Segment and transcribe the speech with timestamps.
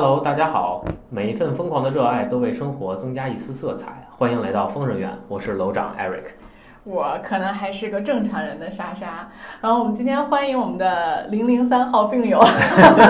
[0.00, 0.84] Hello，大家好！
[1.10, 4.06] 每一份疯狂的热爱都为生活增加一丝色彩。
[4.16, 6.22] 欢迎来到疯人院，我是楼长 Eric。
[6.84, 9.28] 我可能还是个正常人的莎莎。
[9.60, 12.38] 然后我们今天欢迎我们的零零三号病友，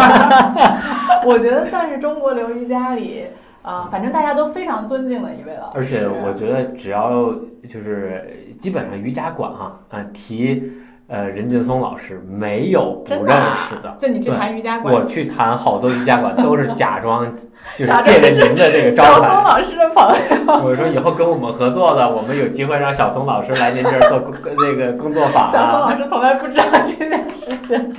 [1.28, 3.26] 我觉得算是中国流瑜伽里，
[3.60, 5.70] 呃，反正大家都非常尊敬的一位了。
[5.74, 7.34] 而且我觉得只要
[7.68, 10.72] 就是基本上瑜伽馆哈啊提。
[11.08, 17.26] 呃，任劲松老师没有不认识的，就你去谈瑜伽馆，我去谈好多瑜伽馆都是假装，
[17.76, 19.10] 就是借着您的这个招牌。
[19.10, 20.06] 小松老师的朋
[20.46, 24.20] 友，我说以后跟我们合作了，我们有机会让小松老师来您这儿做
[24.58, 25.50] 那个工作坊。
[25.50, 27.94] 小松老师从来不知道这件事情，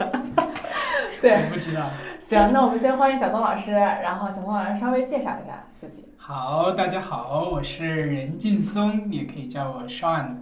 [1.20, 1.82] 对，不知道。
[2.22, 6.06] 行，那我们先欢迎小松老师，然后小松老师稍微介绍一下自己。
[6.16, 10.36] 好，大家好，我是任劲松，你也可以叫我 Sean。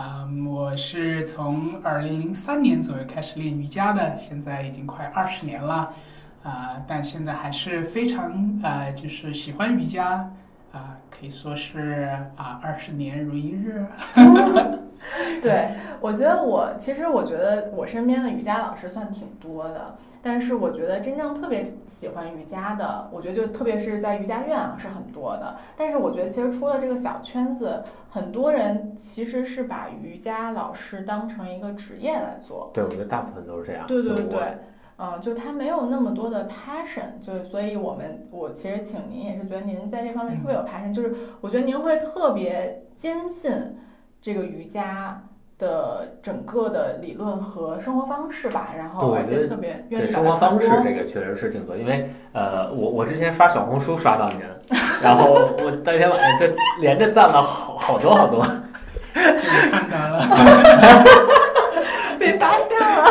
[0.00, 5.92] 啊，我是从二零零三年左右开始练瑜伽的，现在已经快二十年了，
[6.42, 10.30] 啊，但现在还是非常呃，就是喜欢瑜伽，
[10.72, 13.84] 啊，可以说是啊，二十年如一日。
[15.42, 19.98] 对，我觉得我其实我觉得我身边的瑜伽老师算挺多的。
[20.22, 25.56] 但是我觉得真正特别喜欢瑜伽的，我觉得就特别是在瑜伽院啊是很多的。
[25.76, 32.70] 但是我觉得其实出了这个小圈子，很多人其实是把瑜伽老师当成一个职业来做。
[32.74, 33.86] 对，我觉得大部分都是这样。
[33.86, 34.58] 对对对，
[34.98, 43.50] 嗯，就他没有那么多的 passion，就所以我们我其实请您也是觉得您在这方面特别有 passion，就是我觉得您会特别坚信
[44.20, 45.22] 这个瑜伽。
[45.60, 54.40] 的整个的理论和生活方式吧，然后而且特别愿意生活方式这个确实是挺多，因为呃，我我之前刷小红书刷到您，
[55.02, 56.46] 然后我当天晚上就
[56.80, 58.40] 连着赞了好好多好多，
[59.12, 61.04] 看到 了，
[62.18, 63.04] 被发现了。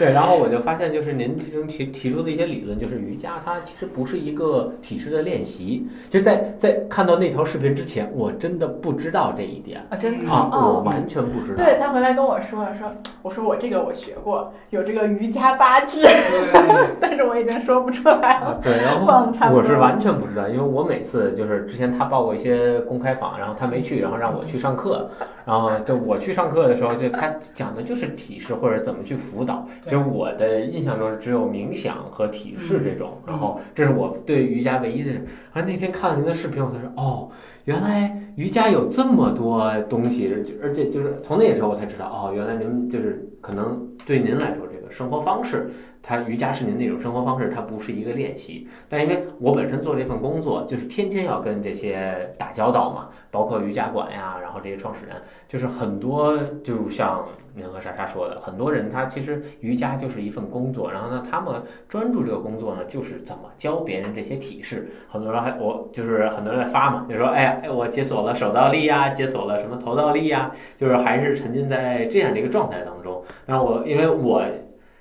[0.00, 5.86] 对， 然后我就发现，就是您其中提提出的一些理论，就是瑜伽它其实不是一个体式的练习。
[6.08, 11.62] 就在在看到那条视频之前，我真的不知道这一点啊，真的啊，我完全不知道。
[11.62, 12.90] 对他回来跟我说了，说
[13.20, 16.06] 我说我这个我学过，有这个瑜伽八字，
[16.98, 18.58] 但是我已经说不出来了。
[18.62, 25.10] 对，然后我是完全不知道，因为我每次就是之前他报过一些公开坊，然后他没去，然后让我去上课，
[25.50, 29.66] 然后就我去上课的时候，就他讲的就是体式或者怎么去辅导。
[29.82, 35.10] 其实我的印象中只有冥想和体式这种，然后这是我对瑜伽唯一的。
[35.52, 37.28] 而那天看了您的视频，我才说哦，
[37.64, 45.68] 原来瑜伽有这么多东西，而且就是从那个时候我才知道哦，原来您就是可能对您来说这个生活方式。
[46.02, 48.68] 它瑜伽是您那种生活方式，它不是一个练习。
[48.88, 55.16] 但因为我本身做这份工作，就是天天要跟这些打交道嘛，包括瑜伽馆呀，然后这些创始人，
[55.48, 64.90] 就是很多，就像您和莎莎说的，很多人他其实瑜伽就是一份工作，然后呢，他们专注这个工作呢，就是怎么教别人这些体式。
[65.08, 73.22] 很多人还我就是很多人在发嘛，就说哎呀，哎我解锁了手倒立呀，解锁了什么头倒立呀，就是还是沉浸在这样的一个状态当中。
[73.46, 74.42] 那我因为我。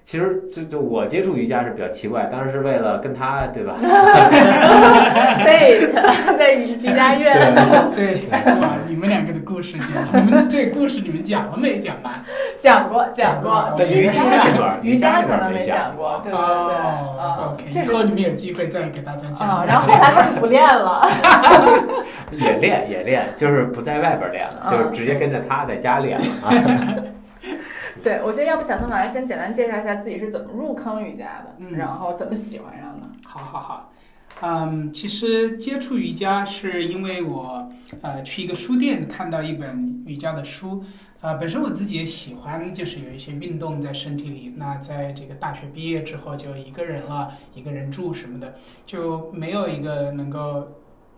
[0.09, 3.75] 其实就就我接触瑜伽是比较奇怪，当时是为了跟他，对吧？
[5.45, 5.85] 对，
[6.35, 6.65] 在瑜
[6.95, 7.53] 伽院。
[7.93, 8.23] 对，
[8.59, 12.11] 哇，你们两个的故事讲，你们这故事你们讲了没讲完？
[12.59, 13.71] 讲过，讲过。
[13.87, 16.19] 瑜伽这段，瑜伽可能没讲过。
[16.23, 16.41] 对对对。
[16.41, 17.65] 哦，OK。
[17.69, 19.63] 以后你们有机会再给大家讲。
[19.67, 21.07] 然后后来就不练了。
[22.33, 26.49] 也练也练，就是不在外边练了，就是直接跟着他在家练了啊。
[28.03, 33.07] 对，我觉得要不小宋老师先简单介绍一下自己是怎么入坑瑜伽的，嗯，然后怎么喜欢上的。
[33.25, 33.93] 好好好，
[34.41, 37.69] 嗯，其实接触瑜伽是因为我
[38.01, 40.83] 呃去一个书店看到一本瑜伽的书，
[41.21, 44.53] 呃，本身我自己也喜欢，就是有一些运动在身体里。
[44.57, 48.55] 那在这个大学毕业之后就一个人了，一个人住什么的，
[48.85, 50.67] 就没有一个能够。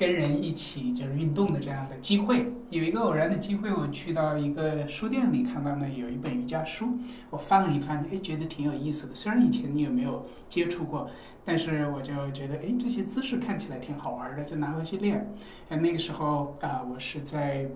[0.02, 6.98] 跟人一起就是运动的这样的机会，有一个偶然的机会，我去到一个书店里，看到呢有一本瑜伽书，
[7.30, 9.14] 我翻了一翻，哎，觉得挺有意思的。
[9.14, 11.08] 虽然以前你有没有接触过，
[11.46, 15.32] 但是我就觉得，哎，这些姿势看起来挺好玩的，就拿回去练。
[15.70, 17.68] 那个时候啊，我是在。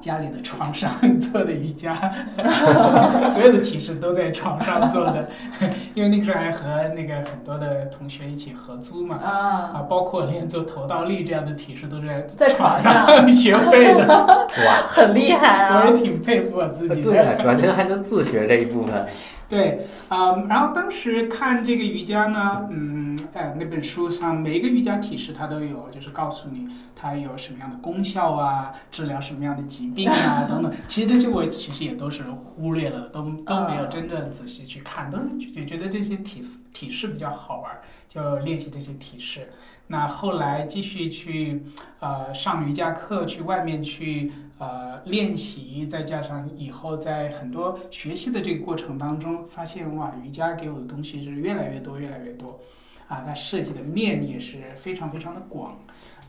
[0.00, 1.94] 家里的床上做的瑜伽，
[3.26, 5.28] 所有的体式都在床上做的，
[5.94, 13.06] 因为那个时候还和那个很多的同学一起合租嘛，啊，包括连做头倒立这样的体式都是在床上。
[13.28, 14.06] 学会的，
[14.66, 15.80] 哇，很厉害啊！
[15.82, 19.06] 我也挺佩服我自己，对，完全还能自学这一部分。
[19.48, 30.72] 对，啊，然后当时看这个瑜伽呢，嗯，呃那本书上每一个瑜伽体式它都有，就是告诉你它有什么样的功效啊，治疗什么样的疾病啊等等。
[30.86, 37.72] 其实这些我其实也都是忽略了，都都没有真正仔细去看，都是觉觉得这些体式体式比较好玩，
[38.08, 39.48] 就练习这些体式。
[39.86, 41.62] 那后来继续去
[42.00, 52.58] 呃上瑜伽课，去外面去呃练习，再加上以后在很多学习的这个过程当中，发现哇，瑜伽给我的东西是越来越多，越来越多，
[53.08, 55.78] 啊，它设计的面也是非常非常的广，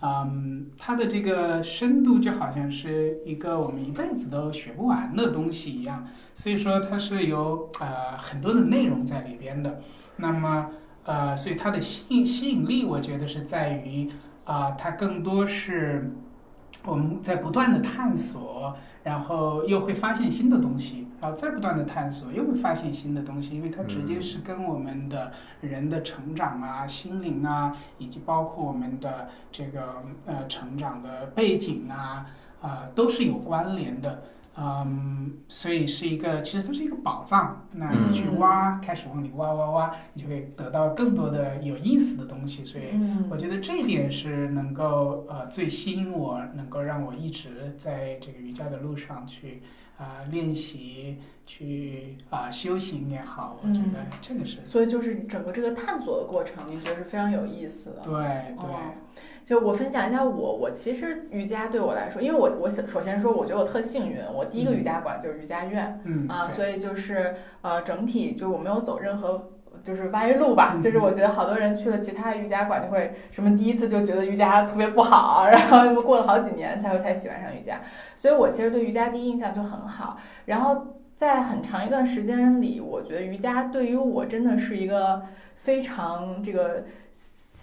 [0.01, 9.79] 嗯，它的这个深度就好像是一个我们一辈子都学不完的东西一样，所以说它是有呃很多的内容在里边的，
[10.17, 10.69] 那么。
[11.07, 14.09] 呃，所以它的吸引吸引力，我觉得是在于
[14.43, 16.11] 啊、它更多是
[16.83, 32.27] 我们在不断的探索，然后又会发现新的东西，然后再不断的探索，又会发现新的东西，因为它直接是跟我们的人的成长啊、心灵啊，以及包括我们的这个呃成长的背景啊，
[32.61, 34.21] 啊、都是有关联的。
[34.57, 37.65] 嗯，所以是一个，其实它是一个宝藏。
[37.71, 42.63] 那你去挖，开始往里挖挖挖，你就会得到更多的有意思的东西。
[42.63, 49.63] 所以嗯我觉得这一点是能够呃最吸引我，能够让我一直在这个瑜伽的路上去
[49.97, 58.01] 啊、练习，去啊、修行也好，我觉得这个是、所以就是整个这个探索的过程，你觉得是非常有意思的。
[58.03, 58.13] 对
[58.57, 58.67] 对。
[58.67, 58.79] 哦。
[59.45, 69.51] 就我分享一下我，我其实瑜伽对我来说，因为我我首首先说，我觉得我特幸运，我第一个瑜伽馆就是瑜伽院、嗯啊，所以就是呃整体就我没有走任何
[69.85, 77.79] 就是歪路吧，嗯就是我觉得好多人去了其他的瑜伽馆就会什么第一次就觉得瑜伽特别不好，然后又过了好几年才会才喜欢上瑜伽，
[78.15, 85.21] 所以我其实对瑜伽第一印象就很好，然后在很长一段时间里，我觉得瑜伽对于我真的是一个
[85.55, 86.85] 非常这个。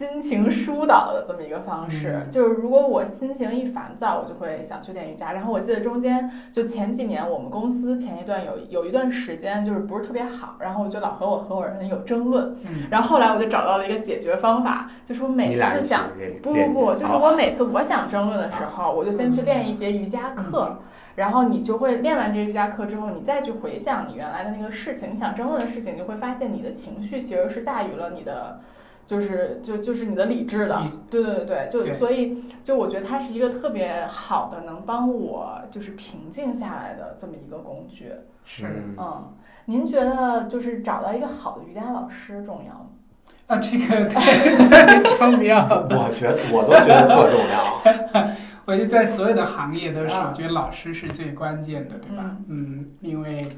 [0.02, 5.32] 心情疏导的这么一个方式，嗯就是如果我心情一烦躁，我就会想去练瑜伽。
[5.32, 12.56] 然后我记得中间就前几年，我们公司前一段有有一段时间就是不是特别好，然后我就老和我合伙人有争论。
[12.64, 16.08] 嗯然后后来我就找到了一个解决方法，就是我每次想
[16.42, 20.78] 不不不，就是我每次我想争论的时候，我就先去练一节瑜伽课，
[21.14, 28.58] 然后你就会练完这瑜伽课之后，你再去回想你原来的那个事情，你想争论的事情，你就会发现你的情绪其实是大于了你的。
[29.06, 38.12] 就是就就是你的理智的嗯，对对对，就对所以就我觉得它是一个特别好的能帮我就是平静下来的这么一个工具。
[38.44, 39.32] 是嗯嗯，
[39.66, 42.86] 您觉得就是找到一个好的瑜伽老师重要吗？
[43.48, 45.86] 啊，这个太重要了。
[45.90, 48.30] 我觉得我都觉得特重要。
[48.64, 52.36] 我觉得在所有的行业都是，啊我觉得老师是最关键的，对吧？
[52.48, 53.48] 嗯，因为，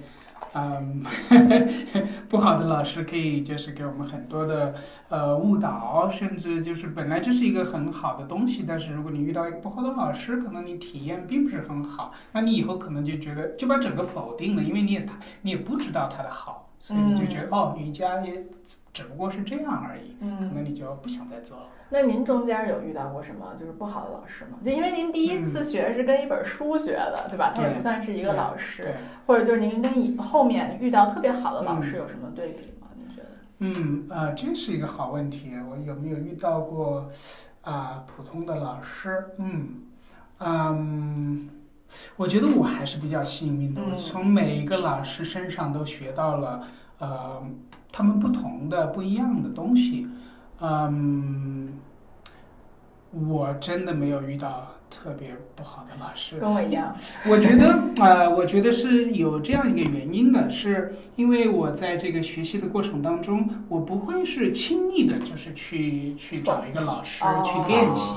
[0.57, 1.05] 嗯，
[2.29, 4.75] 不好的老师可以就是给我们很多的
[5.09, 18.45] 呃误导，甚至就是本来这是一个很好的东西，但是如果你遇到一个不好的老师，可能你体验并不是很好，那你以后可能就觉得就把整个否定了，因为你也他你也不知道他的好，所以你就觉得、哦，瑜伽也
[18.93, 21.65] 只不过是这样而已，可嗯，能你就不想再做了。
[21.89, 24.59] 那您中间有遇到过什么就是不好的老师吗？
[24.63, 27.55] 就因为您第一次学是跟一本书学的，对吧？
[27.57, 28.97] 他也不算是一个老师，
[29.27, 32.89] 或者就是您跟以后面遇到特别好的老师有什么对比吗？
[32.95, 33.29] 您觉得？
[33.61, 35.53] 嗯，呃，这是一个好问题。
[35.71, 37.11] 我有没有遇到过
[37.63, 39.25] 啊、普通的老师？
[39.39, 39.69] 嗯，
[40.41, 41.49] 嗯，
[42.17, 46.67] 我觉得我还是比较幸运的，我嗯从每一个老师身上都学到了
[46.99, 47.43] 呃
[47.93, 50.09] 他们不同的、不一样的东西。
[50.61, 51.73] 嗯，
[53.11, 56.39] 我真的没有遇到特别不好的老师。
[56.39, 56.95] 跟我一样，
[57.27, 68.15] 我觉得，呃，我觉得是有这样一个原因的，是因为我在这个学习的过程当中，我不会是轻易的，就是去去找一个老师哦去练习。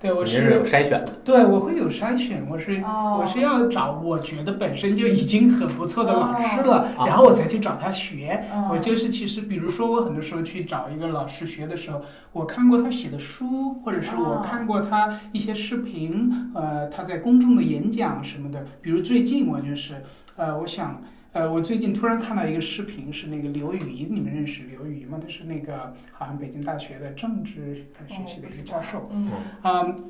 [0.00, 8.44] 对我你是有，筛选的，对我会有筛选，我是哦我是要找我觉得本身就已经很不错的老师了，哦然后我才去找他学。
[8.54, 12.00] 嗯我就是其实，比如说我很多时候去找一个老师学的时候，
[12.32, 18.66] 我看过他写的书，或者是我哦看过他一些视频，呃，他在公众的演讲什么的。
[18.80, 20.02] 比如最近我就是，
[20.36, 21.02] 呃，我想，
[21.32, 25.18] 呃，我最近突然看到一个视频，是那个刘宇，你们认识刘宇吗？
[25.22, 29.10] 他是那个好像北京大学的政治呃学系的一个教授。
[29.12, 29.30] 嗯
[29.62, 30.04] 嗯，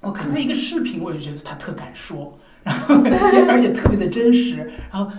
[0.00, 2.94] 我看他一个视频，我就觉得他特敢说，然后
[3.50, 5.10] 而且特别的真实，然后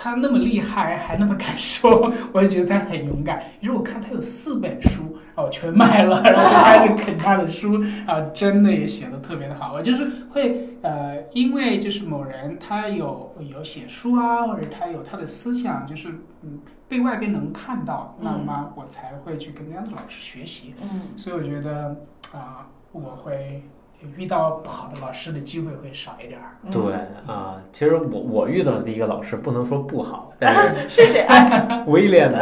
[0.00, 3.42] 他那么厉害还那么敢说， 我就觉得他很勇敢。
[3.60, 5.02] 于是我看他有四本书，
[5.34, 9.72] 然后我全卖了，然后就开始啃他的书，啊，真的也写的特别的好。
[9.72, 16.08] 我就是会呃，因为就是某人他有有写书啊，或者他有他的思想，就是
[16.42, 16.60] 嗯。
[16.90, 20.74] 被外边能看到，嗯那么我才会去跟那样的老师学习。
[20.80, 21.94] 嗯所以我觉得
[22.32, 23.62] 啊、我会
[24.16, 26.56] 遇到不好的老师的机会会少一点儿。
[26.64, 26.92] 嗯对
[27.26, 31.84] 啊、其实我我遇到的第一个老师不能说不好， 但是是谁啊？
[31.86, 32.38] 威廉的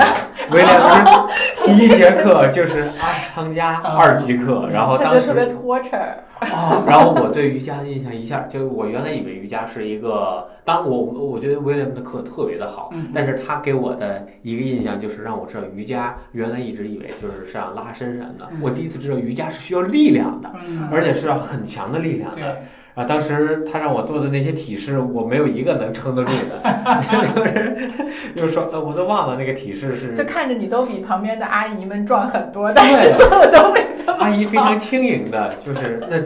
[0.51, 1.29] 威廉的
[1.65, 6.15] 第一节课就是阿什汤加二级课，然后当时他就特别 torture。
[6.41, 18.59] 哦，然后我对瑜伽的印象一下，就我原来以为瑜伽是一个，当我我觉得威廉的课特别的好，嗯但是他给我的一个印象就是让我知道瑜伽原来一直以为就是像拉伸什么的，嗯。
[18.61, 22.59] 我第一次知道瑜伽是需要力量的，嗯，而且是要很强的力量的。
[22.97, 26.63] 对，啊，当时他让我做的那些体式，我没有一个能撑得住的，
[27.37, 27.91] 就是
[28.35, 36.17] 就是说，呃，我都忘了那个体式是就看着你都比旁边的阿姨们壮很多，但是做的都没那么阿姨非常轻盈的，就是那，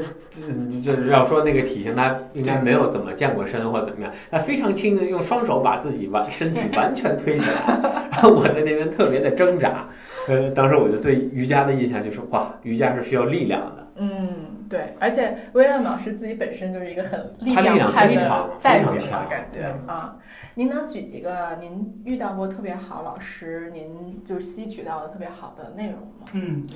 [0.49, 9.87] 嗯就是要说那个体型，她应该没有怎么健过身或怎么样，她非常轻盈用双手把自己完身体完全推起来， 然后我在那边特别的挣扎，
[10.29, 18.14] 呃，当时我就对瑜伽的印象就是哇，瑜伽是需要力量的，嗯，对，而且威廉老师自己本身就是一个很力量派的
[18.62, 20.16] 代表非常强感觉啊。
[20.54, 26.26] 您能举几个您遇到过特别好老师，您就吸取到的特别好的内容吗？
[26.33, 26.66] 嗯。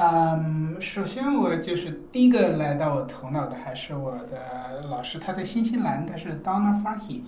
[0.00, 7.22] 嗯，首先我就是第一个来到我头脑的还是我的老师，他在新西兰，他是 Donna Farhi，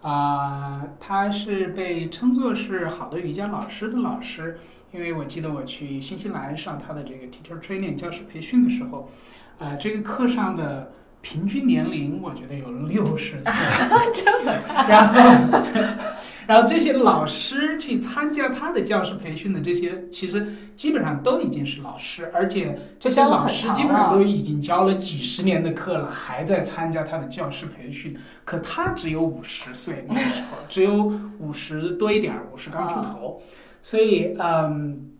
[0.00, 4.58] 啊、他是被称作是好的瑜伽老师的老师，
[4.96, 9.10] 因为我记得我去新西兰上他的这个 teacher training 教师培训的时候，
[9.58, 13.52] 啊、这个课上的平均年龄我觉得有六十岁，
[14.88, 15.58] 然后。
[16.46, 28.16] 然后这些老师去参加他的教师培训的这些，其实基本上都已经是老师，而且这些老师基本上都已经教了几十年的课了，还在参加他的教师培训。
[28.44, 33.42] 可他只有五十岁那个时候，只有五十多一点儿，五十刚出头。
[33.86, 35.12] 所以，嗯，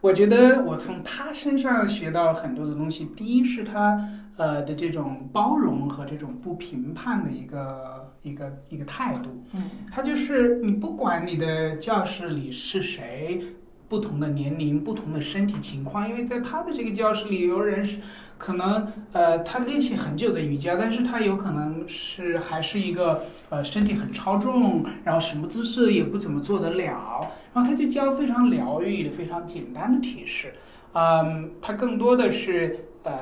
[0.00, 3.06] 我觉得我从他身上学到很多的东西。
[3.16, 9.44] 第一是他呃的这种包容和这种不评判的一个一个一个态度。
[9.54, 13.42] 嗯他就是你不管你的教室里是谁，
[13.90, 17.98] 不同的年龄、不同的身体情况，因为在他的这个教室里，有人是
[18.38, 30.52] 可能呃他练习很久的瑜伽，但是他有可能是还是一个呃身体很超重，然后什么姿势也不怎么做得了，然后他就教非常疗愈的、非常简单的体式，
[30.94, 33.12] 嗯，他更多的是呃。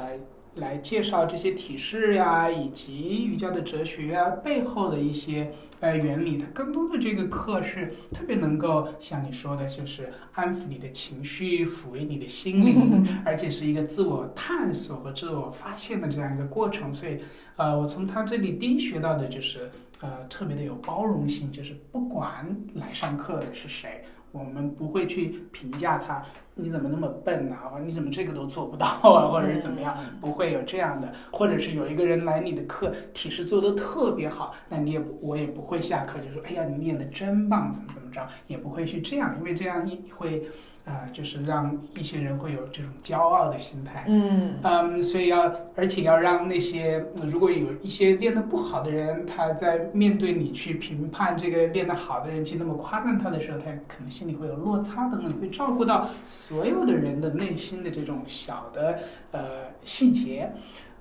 [0.58, 5.50] 来介绍这些体式呀，以及瑜伽的哲学啊背后的一些
[5.80, 16.92] 呃原理，它更多的这个课是特别能够像你说的，就是安抚你的情绪，抚慰你的心灵， 而且是一个自我探索和自我发现的这样一个过程。
[16.92, 17.18] 所以，
[17.56, 26.22] 呃，我从他这里第一学到的就是，呃，特别的有包容性，就是不管来上课的是谁，我们不会去评价他，
[26.54, 29.96] 你怎么那么笨啊，或者你怎么这个都做不到啊，或者是怎么样。
[30.20, 40.48] 不会有这样的，或者是有一个人来你的课体式做得特别好，那你也我也不会下课就说哎呀你练的真棒，怎么怎么着，也不会去这样，因为这样一会
[40.84, 44.06] 啊、就是让一些人会有这种骄傲的心态。
[44.08, 58.98] 嗯嗯，所以要，而且要让那些呃如果有一些练得不好的人，他在面对你去评判这个练得好的人，去那么夸赞他的时候，他可能心里会有落差等等，你会照顾到所有的人的内心的这种小的
[59.32, 59.40] 呃
[59.84, 60.50] 细节，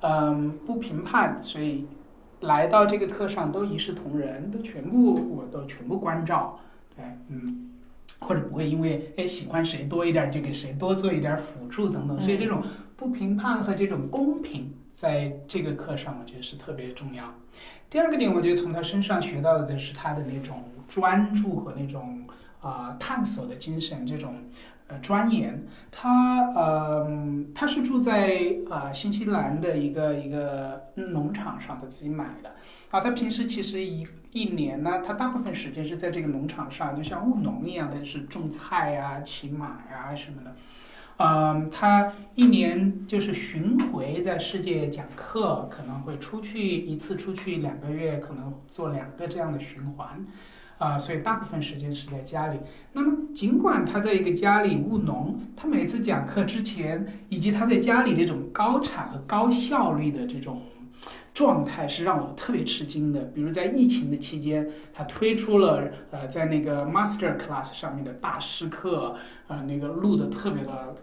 [0.02, 1.88] 嗯，不评判，所以
[2.42, 6.60] 来到这个课上都一视同仁，都全部我都全部关照，
[6.98, 7.64] 对，嗯。
[8.20, 12.64] 或者不会因为哎喜欢谁多一点就给谁多做一点辅助等等，所以这种
[12.96, 17.32] 不评判和这种公平，在这个课上我觉得是特别重要。
[17.92, 22.24] 第二个点，我觉得从他身上学到的是他的那种专注和那种
[22.60, 24.34] 啊、呃探索的精神，这种
[24.88, 25.64] 呃钻研。
[25.92, 27.08] 他呃
[27.54, 32.56] 他是住在啊、呃新西兰的一个一个农场上，他自己买的。
[32.90, 40.56] 啊，他平时其实一一年呢，他大部分时间是在这个农场上，就像务农一样的，是种菜呀、骑马呀什么的。
[41.18, 50.26] 嗯，他一年就是巡回在世界讲课，可能会出去一次，出去两个月，可能做两个这样的循环。
[50.80, 52.60] 啊、所以大部分时间是在家里。
[52.94, 60.62] 那么，尽管他在一个家里务农，他每次讲课之前，以及他在家里这种高产和高效率的这种
[61.38, 63.22] 状态是让我特别吃惊的。
[63.26, 69.16] 比如在疫情的期间，他推出了呃在那个 Master Class 上面的大师课，
[69.48, 70.96] 呃那个录的特别的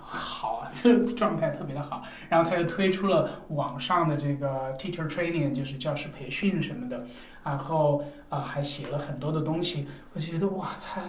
[0.00, 2.04] 好啊， 这状态特别的好。
[2.28, 7.04] 然后他又推出了网上的这个 Teacher Training，就是教师培训什么的，
[7.42, 9.88] 然后啊、还写了很多的东西。
[10.14, 11.02] 我就觉得哇，他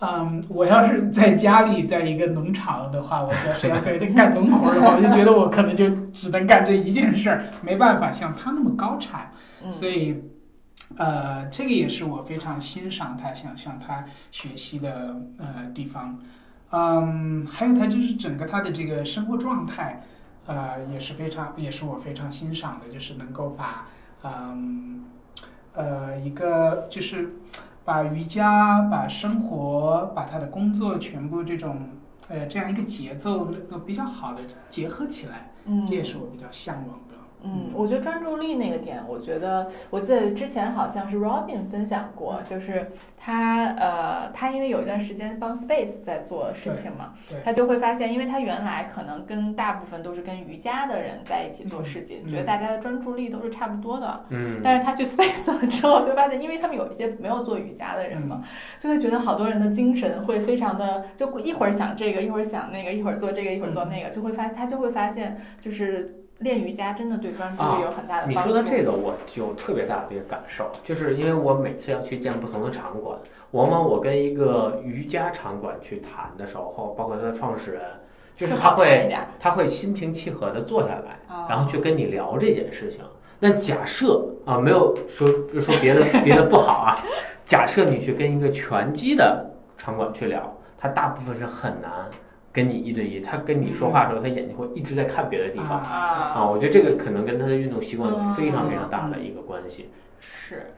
[0.00, 9.30] 嗯，我要是在家里，在一个农场的话，我就是要在这干农活的话，我就觉得我可能就只能干这一件事儿，没办法像他那么高产。
[9.64, 10.22] 嗯所以，
[10.98, 16.18] 呃，这个也是我非常欣赏他，想向他学习的呃地方。
[16.70, 20.02] 嗯，还有他就是整个他的这个生活状态，
[20.44, 23.86] 呃，也是非常，也是我非常欣赏的，就是能够把，
[24.24, 25.04] 嗯，
[25.72, 27.36] 呃，一个就是
[27.84, 31.88] 把瑜伽、把生活、把他的工作全部这种
[32.28, 37.13] 呃这样一个节奏那个比较好的结合起来，嗯这也是我比较向往的。
[37.44, 47.12] 嗯，我觉得专注力那个点，我觉得我记得之前好像是 Robin 分享过，就是他呃，他因为有一段时间帮 Space 在做事情嘛
[47.44, 54.24] 他就会发现，因为他原来可能跟大部分都是跟瑜伽的人在一起做事情，嗯觉得大家的专注力都是差不多的。
[54.30, 58.42] 嗯，但是他去 Space 了之后，就发现，因为他们有一些没有做瑜伽的人嘛，
[58.78, 68.50] 就会觉得好多人的精神会非常的，就一会儿想这个，一会儿想那个，一会儿做这个，一会儿做那个，就会发他就会发现，就是练瑜伽真的对专注力有很大的你帮助。
[68.50, 73.18] 说的这个，我有特别大的一个感受，就是因为我每次要去见不同的场馆，
[73.52, 77.82] 往往我跟一个瑜伽场馆去谈的时候，包括他的创始人，
[78.36, 83.00] 就是他会他会心平气和的坐下来，啊然后去跟你聊这件事情。
[83.40, 85.26] 那假设啊，没有说
[85.60, 86.98] 说别的 别的不好啊，
[87.46, 91.90] 假设你去跟一个拳击的场馆去聊，他大部分是很难
[92.54, 95.80] 跟你一对一，他跟你说话的时候，他眼睛会一直在看别的地方。
[95.80, 95.90] 啊
[96.36, 99.90] 啊，我觉得这个可能跟他的运动习惯有非常非常大的一个关系。
[100.20, 100.72] 是。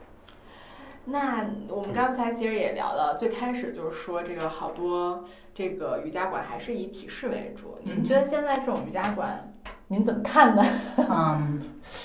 [1.05, 7.79] 那我们刚才其实也聊了，最开始就是说这个好多这个瑜伽馆还是以体式为主。
[7.85, 9.53] 您觉得现在这种瑜伽馆，
[9.89, 10.65] 您怎么看呢？
[10.97, 11.61] 嗯，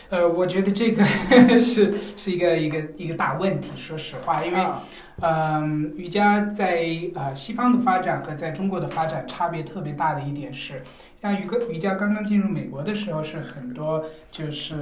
[0.09, 1.03] 呃，我觉得这个
[1.59, 3.71] 是是一个一个一个大问题。
[3.75, 4.83] 说实话，因为啊
[5.21, 6.85] 嗯，瑜伽在
[7.15, 10.83] 呃西方的发展和在中国的发展差别特别大的一点是，
[11.21, 14.75] 像瑜伽瑜伽刚刚进入美国的时候，是很多就是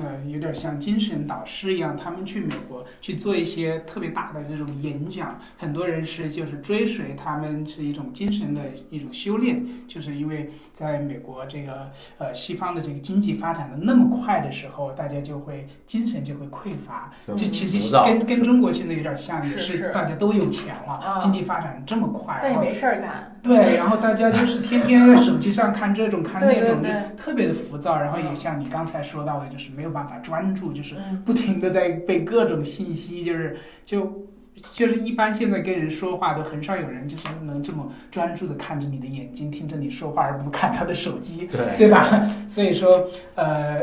[0.00, 19.90] 呃有点像精神导师一样，他们去美国去做一些特别大的这种演讲，很多人是就是追随他们是一种精神的一种修炼，就是因为在美国这个呃西方的这个经济发展的那么快的时候，大家就会精神就会匮乏，就其实跟跟中国现在有点像，也是是。
[19.90, 23.36] 大家都有钱了，啊经济发展这么快，然后但也没事儿干。
[23.42, 34.26] 对，然后大家就是天天在手机上看这种看那种，就特别的浮躁，然后也嗯像你刚才说到的，就是没有办法专注，就是嗯不停的在被各种信息，就是就。
[34.72, 41.48] 就是一般现在跟人说话都很少有人就是能这么专注的看着你的眼睛，听着你说话，而不看他的手机。
[41.50, 42.30] 对， 对吧？
[42.46, 43.80] 所以说，呃，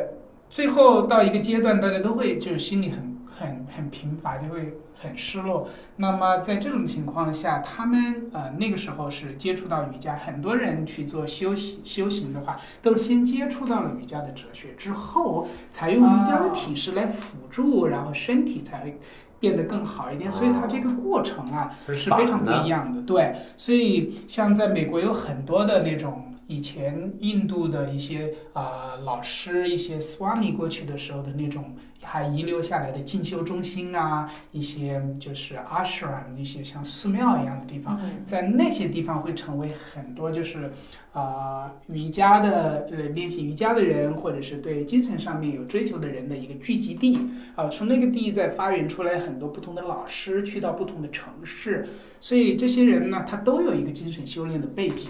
[0.51, 5.69] 最后到一个阶段，大家都会就是心里很很很贫乏，就会很失落。
[5.97, 18.99] 那么在这种情况下，他们呃那个时候是接触到瑜伽，很多人去做修行修行的话，都是先接触到了瑜伽的哲学，之后才用瑜伽的体式来辅助，然后身体才会。
[19.39, 23.03] 变得更好一点，所以它这个过程啊，是非常不一样的。
[23.03, 40.71] 对，所以像在美国有很多的那种以前印度的一些啊、呃老师，一些 Swami 过去的时候的那种还遗留下来的进修中心啊，一些就是 ashram 那些像寺庙一样的地方，嗯在那些地方会成为很多就是
[41.11, 47.19] 啊、瑜伽的呃练习瑜伽的人，或者是对精神上面有追求的人的一个聚集地
[47.55, 51.89] 啊、从那个地再发源出来很多不同的老师，去到不同的城市，
[52.21, 55.09] 所以这些人呢，他都有一个精神修炼的背景。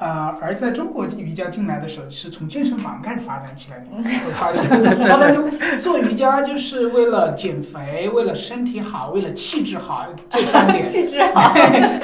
[0.00, 3.84] 啊、而在中国瑜伽进来的时候，是从健身房开始发展起来的。
[4.00, 4.66] 你会发现，
[5.06, 10.88] 然后他就做瑜伽，就是为了减肥，为了身体好，为了气质好，这三点。
[10.90, 11.54] 气质好。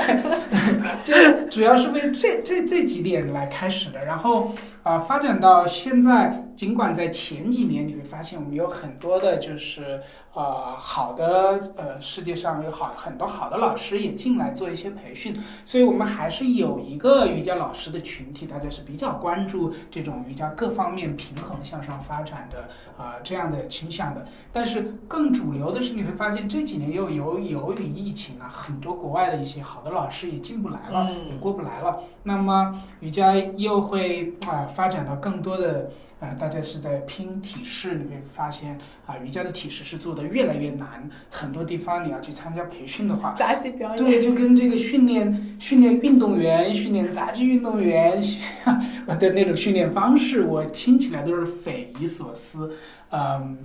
[1.02, 4.54] 就是主要是为这这这几点来开始的，然后
[4.87, 10.01] 啊、发展到现在，尽管在前几年你会发现我们有很多的，就是
[10.33, 24.26] 呃好的呃世界上有好很多好的老师也进来做一些培训，所以我们还是有一个瑜伽老师的群体，大家是比较关注这种瑜伽各方面平衡向上发展的啊、这样的倾向的。
[24.52, 32.00] 但是更主流的是，你会发现这几年又有由于疫情啊，很多国外的一些好的老师也进不来了，嗯也过不来了。
[32.22, 43.98] 那么瑜伽又会啊、发展到更多的啊、大家是在拼体式，你会发现啊、瑜伽的体式是做的越来越难，很多地方你要去参加培训的话，杂技表演。
[43.98, 48.18] 对，就跟这个训练训练运动员、训练杂技运动员
[49.07, 52.72] 的那种训练方式，我听起来都是匪夷所思。
[53.11, 53.59] 嗯，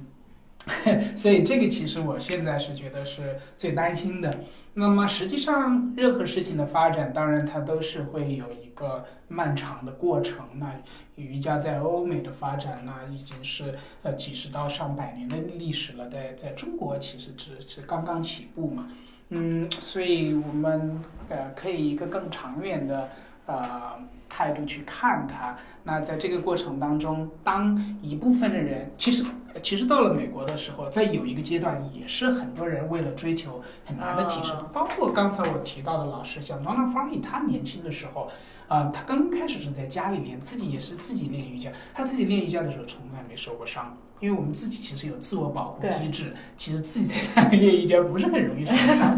[1.15, 4.39] 所以这个其实我现在是觉得是最担心的。
[4.73, 10.45] 那么实际上，任何事情的发展，当然它都是会有一个漫长的过程。
[10.55, 10.79] 那
[11.15, 16.07] 瑜伽在欧美的发展，那已经是呃几十到上百年的历史了。
[16.07, 18.87] 在在中国，其实只是刚刚起步嘛。
[19.29, 23.09] 嗯，所以我们呃可以一个更长远的
[23.47, 25.57] 呃态度去看它。
[25.83, 29.25] 那在这个过程当中，当一部分的人，其实
[29.61, 38.29] 其实到了美国的时候，在有一个阶段，也是很多人为了追求很难的提升，包括刚才我提到的老师，像 Nona Farley，他年轻的时候，
[38.67, 43.97] 啊，他刚开始是在家里练，自己也是自己练瑜伽，他自己练瑜伽的时候从来没受过伤。
[44.19, 49.17] 因为我们自己其实有自我保护机制，其实自己在家里练瑜伽不是很容易受伤，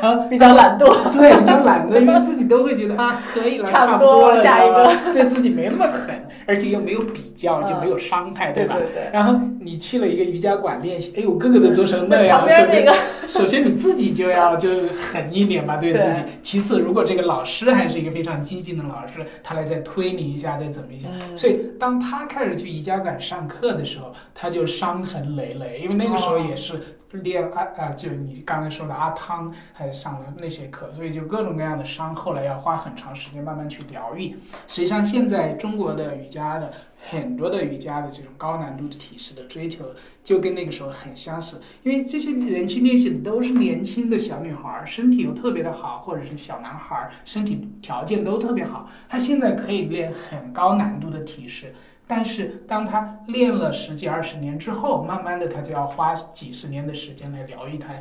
[0.00, 8.76] 啊， 比较懒惰，对，比较懒惰，因为自己都会觉得啊，可以 了，差不多了，下一个，对自己没那么狠，而且又没有比较，就没有伤害，对吧？
[8.76, 9.10] 对对。
[9.12, 16.20] 然后你去了一个瑜伽馆练习，哎呦，个个都做成那样， 旁边那个，首先你自己就要就是狠一点吧，对自己。
[16.40, 25.24] 其次，如果这个老师还是一个非常激进的老师，他来再推你一下，再怎么一下，所以当他开始去瑜伽馆上课的时候，他就伤痕。
[25.34, 26.74] 累累，因为那个时候也是
[27.14, 34.36] 练阿啊，就你刚才说的阿汤，还上了那些课，所以就各种各样的伤，后来要花很长时间慢慢去疗愈。
[34.66, 36.72] 实际上，现在中国的瑜伽的
[37.10, 39.84] 很多的瑜伽的这种高难度的体式的追求，
[40.22, 41.60] 就跟那个时候很相似。
[41.82, 51.74] 因为这些人去练习的都是年轻的小女孩，身体又特别的好，或者是小男孩，身体条件都特别好，他现在可以练很高难度的体式。
[52.06, 57.94] 但是，当他练了十几二十年之后，慢慢的他就要花几十年的时间来疗愈他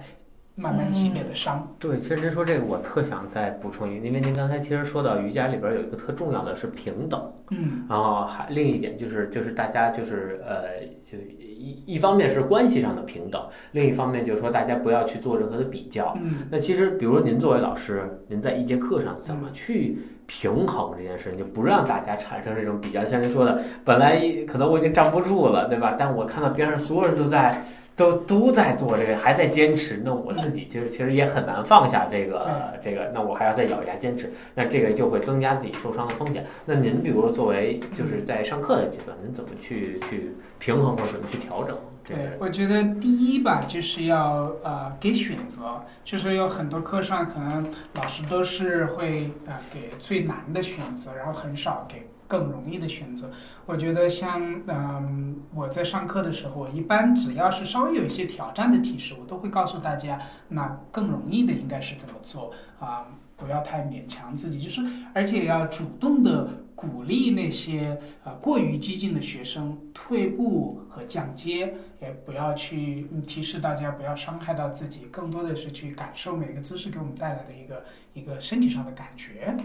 [0.56, 1.74] 慢慢积累的伤。
[1.80, 16.14] 对，其实您说这个，我特想再补充一个，因为您刚才其实说到瑜伽里边有一个特重要的是平等，嗯，然后还另一点就是就是大家就是呃，就一一方面是关系上的平等，另一方面就是说大家不要去做任何的比较。
[16.18, 19.98] 嗯，那其实比如您作为老师，您在一节课上怎么去？
[20.26, 23.04] 平衡这件事，就不让大家产生这种比较。
[23.06, 25.96] 像您说的，本来可能我已经站不住了，对吧？
[25.98, 33.12] 但我看到边上所有人都在，都都在做这个，还在坚持，那我自己其实其实也很难放下这个这个。
[33.14, 36.46] 那我还要再咬牙坚持，那这个就会增加自己受伤的风险。
[36.66, 41.78] 那您比如说作为就是在上课的阶段，您怎么去去平衡或者怎么去调整？
[42.06, 53.32] 对，我觉得第一吧，就是要呃给选择，就是有很多课上可能老师都是会呃给最难的选择，然后很少给更容易的选择。
[53.66, 63.08] 我觉得像嗯我在上课的时候，一般只要是稍微有一些挑战的提示，我都会告诉大家，那更容易的应该是怎么做啊，
[63.38, 64.82] 不要太勉强自己，就是
[65.14, 66.50] 而且要主动的。
[66.76, 79.56] 鼓励那些呃过于激进的学生退步和降阶，也不要去提示大家不要伤害到自己，更多的是去感受每个姿势给我们带来的一个一个身体上的感觉。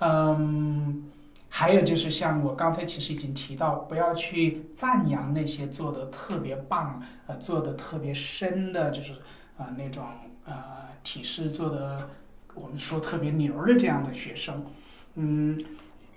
[0.00, 1.04] 嗯，
[1.48, 9.12] 还有就是像我刚才其实已经提到，不要去赞扬那些做的特别棒、呃做的特别深的，就是
[9.56, 10.04] 啊那种
[10.44, 10.54] 呃
[11.02, 12.10] 体式做的
[12.54, 14.64] 我们说特别牛的这样的学生，
[15.14, 15.58] 嗯。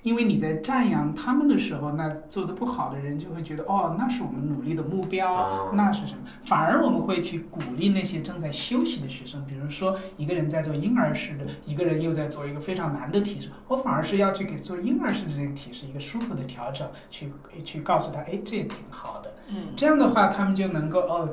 [0.02, 6.20] 因为你在赞扬他们的时候，那做的不好的人就会觉得，哦，那是我们努力的目标，那是什么？
[6.44, 17.32] 反而我们会去鼓励那些正在休息的学生，比如说一个人在做婴儿式的，一个人又在做一个非常难的体式，我反而是要去给做婴儿式的这个体式一个舒服的调整，去
[17.64, 19.34] 去告诉他，哎，这也挺好的。
[19.52, 21.30] 嗯，这样的话，他们就能够哦，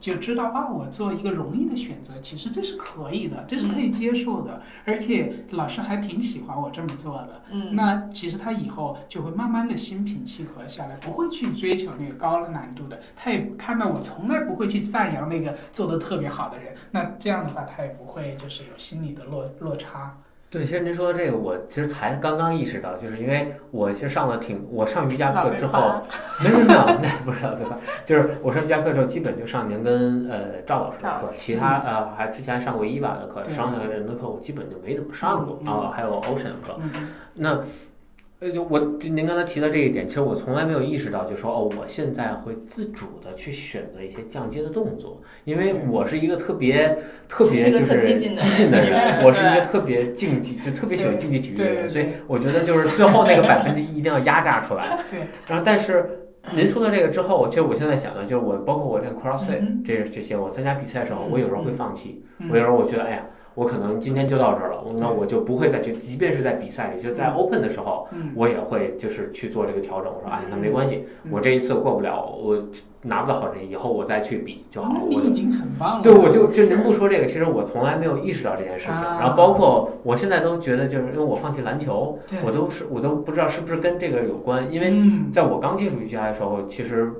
[0.00, 7.42] 就就知道啊，我做一个容易的选择，其实这是可以的，这是可以接受的，而且老师还挺喜欢我这么做的。
[7.50, 8.08] 嗯，那。
[8.12, 13.00] 其实他以后就会慢慢的心平气和下来，不会去追求那个高的难度的。
[13.16, 20.16] 他也看到我从来不会去赞扬那个做的特别好的人，那这样的话他也不会就是有心理的落落差。
[20.52, 26.02] 对，其实您说的这个，我其实才刚刚意识到，就是因为我其实上了挺，我上瑜伽课之后，
[26.44, 27.78] 没有没有， 那不是老对吧？
[28.04, 36.78] 就是我上瑜伽课之后，基本就上您跟呃赵老师的课，其他呃还之前上过伊娃的课，上的人的课我基本就没怎么上过啊，还有 Ocean 的课，
[37.34, 37.58] 那。
[38.42, 54.98] 呃，就我您刚才提到这一点，其实我从来没有意识到，就说哦，我现在会自主的去选择一些降阶的动作，因为我是一个特别特别就是激进的人， 我是一个特别竞技，就特别喜欢竞技体育的人，所以我觉得就是最后那个百分之一一定要压榨出来。
[55.08, 55.20] 对。
[55.46, 63.24] 然后，但是您说到这个之后，其实我现在想的就是，我包括我练 CrossFit 这这些，我参加比赛的时候，我有时候会放弃，我有时候我觉得，哎呀。
[63.54, 70.12] 我可能今天就到这儿了，那我就不会再去，即便是在比赛里，就在 Open 的时候，嗯我也会就是去做这个调整。
[70.12, 72.62] 我说，哎，那没关系，嗯我这一次过不了，我
[73.02, 75.00] 拿不到好成绩，以后我再去比就好了。
[75.08, 76.02] 你已经很棒了。
[76.02, 78.94] 对，我就就您不说这个，其实我从来没有意识到这件事情。
[78.94, 84.72] 啊然后包括我现在都觉得，就是因为我放弃篮球，我都是我都不知道是不是跟这个有关。
[84.72, 87.12] 因为嗯在我刚接触瑜伽的时候，其实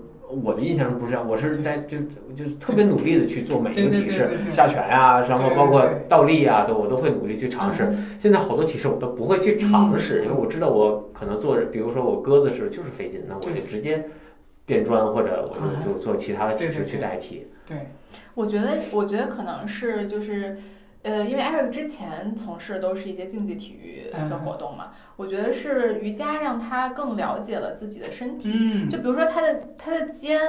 [0.42, 1.98] 我的印象中不是这样，我是在就
[2.36, 7.84] 就特别努力的去做每一个体式下拳呀，然后包括倒立啊，都我都会努力去尝试。
[7.84, 14.04] 嗯现在好多体式我都不会去尝试，嗯因为我知道我可能做，比如说我鸽子式就是费劲，那我就直接
[14.64, 17.46] 变砖或者我就就做其他的体式去代替。
[17.66, 17.88] 对，
[18.34, 20.56] 我觉得，我觉得可能是就是，
[21.02, 28.50] 呃，因为 Eric 之前从事的都是一些竞技体育的活动嘛，我觉得是瑜伽让他更了解了自己的身体。
[28.54, 30.40] 嗯，就比如说他的他的肩，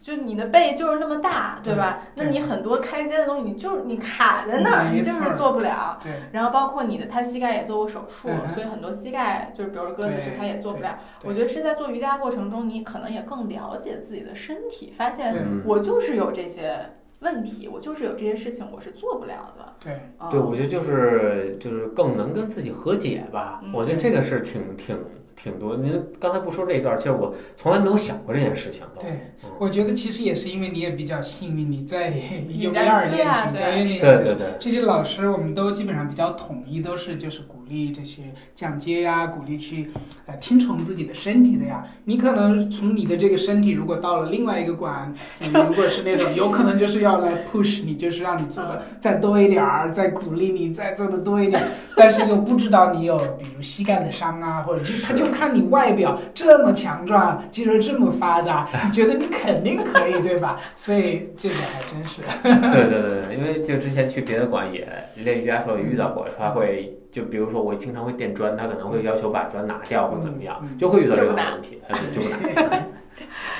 [0.00, 2.02] 就你的背就是那么大，对吧？
[2.16, 6.00] 对那你很多开肩的东西，你就是你卡在那儿，你就是做不了。
[6.02, 10.98] 对，然后包括你的，他膝盖也做过手术，嗯所以很多膝盖就是，比如说鸽子式，他也做不了。
[11.24, 16.74] 我觉得是在做瑜伽过程中，你可能也更了解自己的身体，发现我就是有这些
[17.20, 19.74] 问题，我就是有这些事情，我是做不了的。
[19.84, 23.60] 对，啊对，我觉得就是就是更能跟自己和解吧。
[23.62, 24.96] 嗯我觉得这个是挺挺
[25.36, 25.76] 挺多。
[25.76, 28.82] 您刚才不说这一段，其实我从来没有想过这件事情。
[28.98, 29.10] 对
[29.44, 32.08] 嗯我觉得其实也是因为你也比较幸运，你在
[32.48, 39.90] 幼儿在园练对啊习、教练练习对对对，这些老师我们都基本上比较统一，都是就是鼓励这些降阶呀，鼓励去
[40.26, 41.82] 呃听从自己的身体的呀。
[42.04, 51.62] 你可能从你的这个身体，如果到了另外一个馆，你如果是那种有可能就是要来 push 你，就是让你做的再多一点儿，再鼓励你再做的多一点，
[51.96, 60.60] 但是又不知道你有比如膝盖的伤啊，或者就他就看你外表这么强壮，肌肉这么发达， 你觉得你肯定可以，对吧？
[60.74, 62.20] 所以这个还真是。
[62.42, 72.82] 对对对对，因为就之前去别的馆也练瑜伽时候也遇到过，他会就比如说我经常会垫砖，他可能会要求把砖拿掉或怎么样，嗯就会遇到这个问题，哎对就不拿。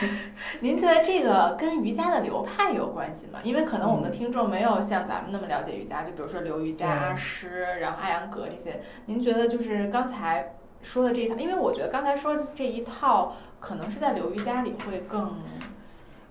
[0.61, 3.39] 您觉得这个跟瑜伽的流派有关系吗？
[3.43, 8.81] 因为可能我们的听众没有像咱们那么了解瑜伽，就比如说流瑜伽、师，然后艾扬格这些。
[9.07, 15.35] 您觉得就是刚才说的这一套，因为我觉得刚才说这一套可能是在流瑜伽里会更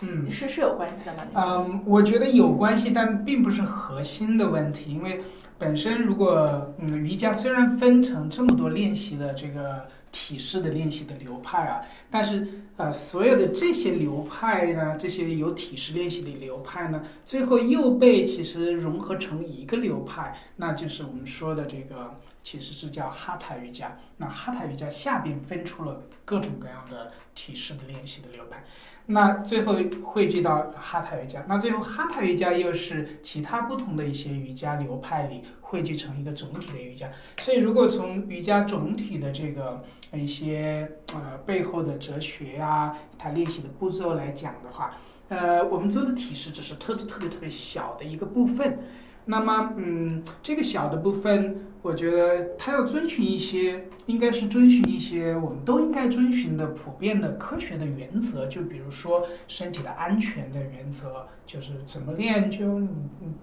[0.02, 0.30] 嗯。
[0.30, 1.24] 是是有关系的吗？
[1.36, 4.92] 嗯，我觉得有关系，但并不是核心的问题。
[4.92, 5.22] 因为
[5.60, 22.18] 本身如果嗯，瑜伽虽然分成这么多练习的这个体式的练习的流派啊，但是呃，所有的这些流派呢，这些有体式练习的流派呢，最后又被其实融合成一个流派，那就是我们说的这个
[22.50, 23.96] 其实是叫哈塔瑜伽。
[24.18, 28.64] 那哈塔瑜伽下边分出了各种各样的体式的练习的流派。
[29.06, 37.12] 那最后汇聚到哈塔瑜伽，那最后哈塔瑜伽又是其他不同的一些瑜伽流派里汇聚成一个总体的瑜伽。
[37.38, 44.96] 所以，如果从瑜伽总体的这个一些呃背后的哲学呀、它练习的步骤来讲的话，
[45.28, 48.80] 呃，我们做的体式只是特特别特别小的一个部分。
[49.26, 63.36] 那么，嗯，这个小的部分，我觉得它要遵循一些，应该是遵循一些我们都应该遵循的普遍的科学的原则，就比如说身体的安全的原则，就是怎么练就嗯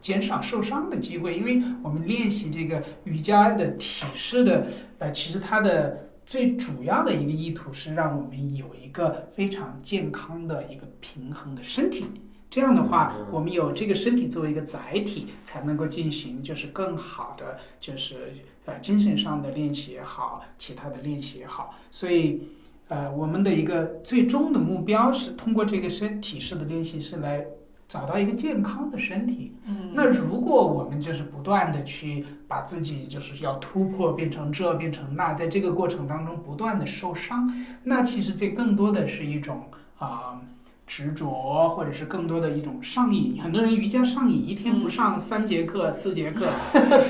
[0.00, 4.66] 减少受伤的机会，因为我们练习这个瑜伽的体式的，
[4.98, 6.06] 呃，其实它的。
[6.26, 12.04] 最主要的一个意图是让我们有一个非常健康的一个平衡的身体，
[12.50, 18.34] 这样的话，我们有这个身体作为一个载体，才能够进行就是更好的就是
[18.64, 21.76] 呃精神上的练习也好，其他的练习也好。
[21.92, 22.42] 所以，
[22.88, 27.46] 呃，我们的一个最终的目标是通过这个身体式的练习是来
[27.86, 29.54] 找到一个健康的身体。
[29.66, 37.48] 嗯，那如果我们就是不断的去把自己就是要突破，变成这变成那，在这个过程当中不断的受伤，
[37.84, 40.42] 那其实这更多的是一种啊。
[40.90, 43.40] 执着，或者是更多的一种上瘾。
[43.40, 46.46] 很多人瑜伽上瘾，一天不上三节课、四节课，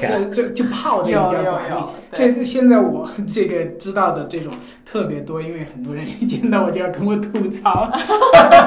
[0.03, 1.75] 就就就泡在瑜伽馆里。
[2.13, 4.53] 这这现在我 这个知道的这种
[4.85, 7.91] 特别多，因为很多人一见到我就要跟我吐槽，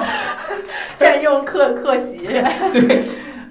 [0.97, 2.17] 占用课课席，
[2.73, 3.03] 对，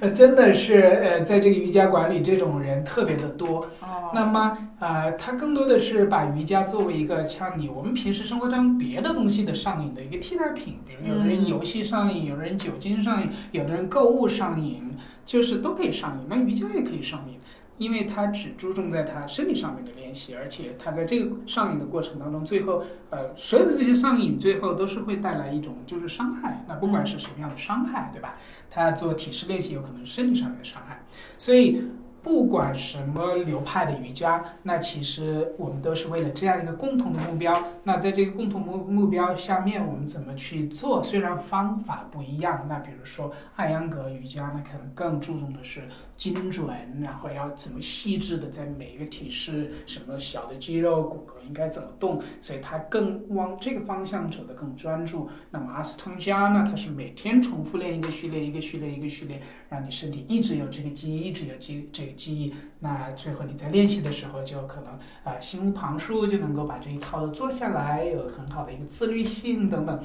[0.02, 3.60] 呃，真的是呃，在这个瑜伽馆里，这种人特别的多。
[3.80, 16.26] 哦，那么，呃，他更多的是把瑜伽作为一个像你我们平时生活中别的东西的上瘾的一个替代品，比如有的人嗯游戏上瘾，有的人酒精上瘾，有的人购物上瘾，就是都可以上瘾。
[16.28, 17.38] 那瑜伽也可以上瘾，
[17.82, 26.64] 因为它只注重在它身体上面的练习，而且它在这个上瘾的过程当中，最后，呃，所有的这些上瘾最后都是会带来一种就是伤害。
[26.68, 28.36] 那不管是什么样的伤害，对吧？
[28.70, 31.02] 他做体式练习有可能是身体上面的伤害，
[31.36, 31.82] 所以
[32.22, 37.52] 不管什么流派的瑜伽，那其实我们都是为了这样一个共同的目标。
[37.82, 41.02] 那在这个共同目目标下面，我们怎么去做？
[41.02, 45.82] 虽然方法不一样，那比如说艾扬格瑜伽，那可能更注重的是
[46.22, 46.68] 精准，
[47.00, 55.28] 然后要怎么细致的在每一个体式，什么小的肌肉骨骼应该怎么动，所以它更往这个方向走的更专注。
[55.50, 62.54] 那么阿斯汤加呢，它是每天重复练一个序列，一个序列，一个序列，让你身体一直有这个记忆，一直有记这个记忆。
[62.80, 64.92] 那最后你在练习的时候，就可能
[65.24, 70.00] 啊心无旁骛，就能够把这一套的做下来，有很好的一个自律性等等。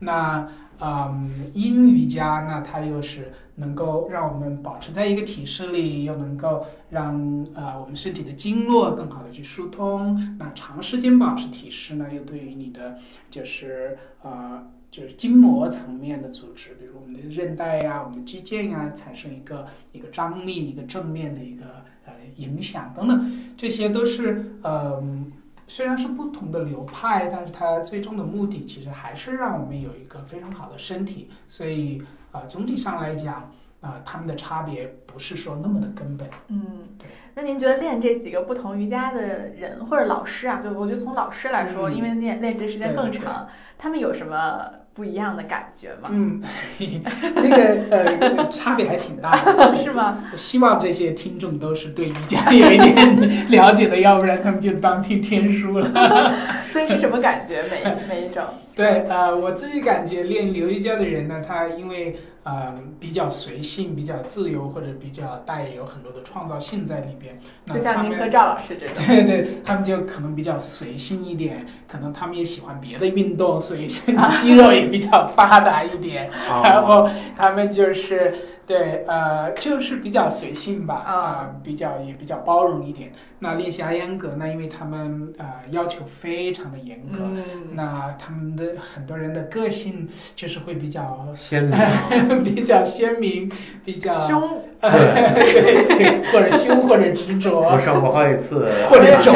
[0.00, 0.48] 那
[0.80, 10.36] 嗯，阴瑜伽那它又是能够让我们保持在一个体式里，又能够让呃我们身体的经络更好的去疏通。
[10.40, 12.98] 那长时间保持体式呢，又对于你的
[13.30, 25.32] 就是呃就是筋膜层面的组织，比如我们的韧带呀、我们的肌腱呀，产生一个一个张力、一个正面的一个呃影响等等，这些都是嗯。
[25.68, 31.30] 虽然是不同的流派，但是它最终的目的其实还是让我们有一个非常好的身体。
[31.48, 33.50] 所以，呃，总体上来讲，
[33.82, 36.26] 啊、他们的差别不是说那么的根本。
[36.48, 36.62] 嗯
[36.98, 46.08] 对，那您觉得练这几个不同瑜伽的人或者老师啊，就我觉得从老师来说，嗯因为练练习时间更对对长，他们有什么不一样的感觉吗？
[46.12, 46.40] 嗯，
[46.78, 49.76] 这个呃差别还挺大的。
[49.76, 50.22] 是吗？
[50.32, 52.94] 我希望这些听众都是对瑜伽有一点
[53.50, 55.90] 了解的，要不然他们就当听天书了。
[56.70, 57.64] 所以是什么感觉？
[57.64, 58.44] 每每一种？
[58.74, 67.38] 对，呃，我自己感觉练刘瑜伽的人呢，他因为呃比较随性、比较自由，或者比较带有很多的创造性在里边。
[67.66, 69.04] 那就像您和赵老师这种。
[69.06, 76.30] 对 对，他们就可能比较随性一点，可能他们也喜欢别的运动，所以身 体 肌肉也比较发达一点。
[76.64, 78.34] 然后他们就是
[78.66, 83.12] 对呃，就是比较随性吧，啊啊、比较也比较包容一点。
[83.40, 87.42] 那练习阿烟格呢，因为他们呃要求非常的严格，嗯，
[87.74, 91.74] 那他们的很多人的个性就是会比较鲜明，
[92.44, 93.50] 比较鲜明，
[93.84, 99.32] 比较胸对对， 或者凶或者执着我，上过好几次， 或者 轴，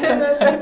[0.00, 0.58] 对对对，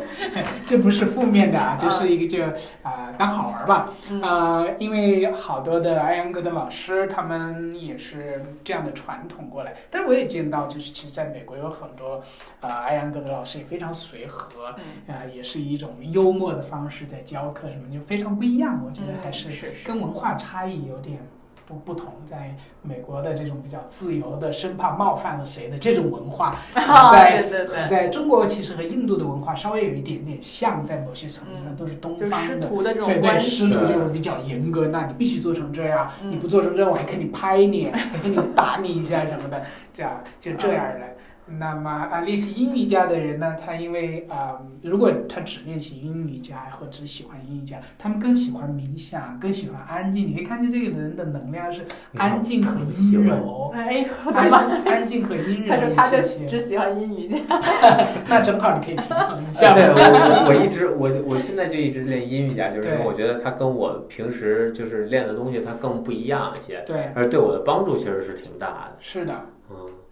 [0.64, 2.42] 这不是负面的啊，这是一个就
[2.82, 3.90] 啊、当好玩吧。
[4.10, 9.74] 嗯啊，因为好多的艾扬格的老师，他们也是这样的传统过来。
[9.90, 12.22] 但是我也见到，就是其实在美国有很多
[12.60, 14.74] 啊、艾扬格的老师也非常随和，
[15.08, 18.80] 嗯啊、也是一种幽默的方式在教课，什么就非常不一样。
[18.84, 19.48] 我觉得还是
[19.84, 21.18] 跟文化差异有点
[21.66, 22.12] 不不同。
[22.24, 32.56] 在美国的这种比较自由的，生怕冒犯了谁的这种文化， 啊在对对对，在中国其实和印度的文化稍微有一点点像，在某些层面上都是东方的。
[32.56, 33.38] 嗯徒的这所以对。
[33.38, 41.00] 师徒就是比较严格，那你必须做成这样，嗯你不做成这样，我还给你拍你，还给你打你一下什么的，这样就这样的。
[41.46, 50.26] 那么啊，练习阴瑜伽的人呢，他因为啊、如果他只练习阴瑜伽或只喜欢阴瑜伽，他们更喜欢冥想，更喜欢安静。
[50.26, 51.82] 你可以看见这个人的能量是
[52.16, 54.06] 安静和阴柔，哎！
[54.32, 54.50] 安
[54.86, 56.46] 安静和阴柔他说他就一些些。
[56.46, 57.60] 只喜欢阴瑜伽。
[58.26, 59.92] 那正好你可以平衡一下对，下。
[59.94, 68.96] 我我一直我我现在就一直练阴瑜伽，就是对说我觉得它跟我平时就是练的东西它更不一样一些，对，而对我的帮助其实是挺大的。
[68.98, 69.46] 是的，嗯，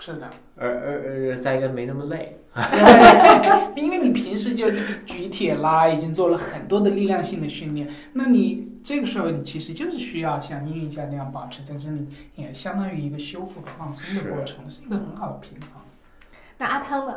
[0.05, 0.29] 是的。
[0.57, 2.37] 而而而再一个没那么累。
[3.77, 4.71] 因为你平时就
[5.07, 15.82] 举铁啦，已经做了很多的力量性的训练，那你这个时候你其实就是需要像英语家那样保持在这里，也相当于一个修复和放松的过程，是一个很好的平衡。
[16.63, 17.13] 那阿汤呢？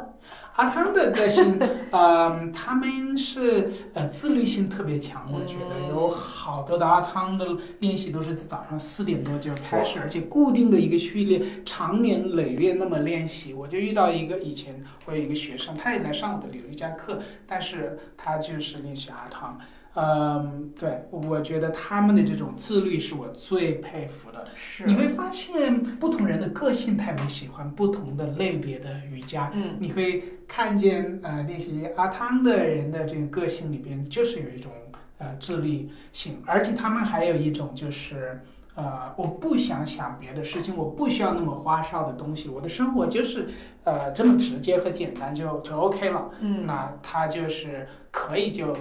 [0.55, 1.59] 阿汤的个性，
[1.91, 7.45] 嗯， 他们是呃自律性特别强，我觉得嗯有好多的阿汤的
[7.79, 13.53] 练习都是在早上四点多就开始，而且固定的一个序列，长年累月那么练习。
[13.53, 19.59] 我就遇到一个以前我有一个学生，他也来上我的流瑜伽课，但是他就是练习阿汤。
[19.95, 24.45] 嗯，对，我觉得他们的这种自律是我最佩服的。
[24.57, 34.71] 是你会发现不同人的个性他们喜欢不同的类别的瑜伽，嗯你会看见呃练习阿汤的人的这个个性里边，就是有一种
[35.17, 38.39] 呃自律性，而且他们还有一种就是
[38.75, 43.47] 呃我不想想别的事情，我不需要那么花哨的东西，我的生活就是
[43.85, 46.31] 呃这么直接和简单就就 OK 了。
[46.41, 48.75] 嗯那他就是可以就。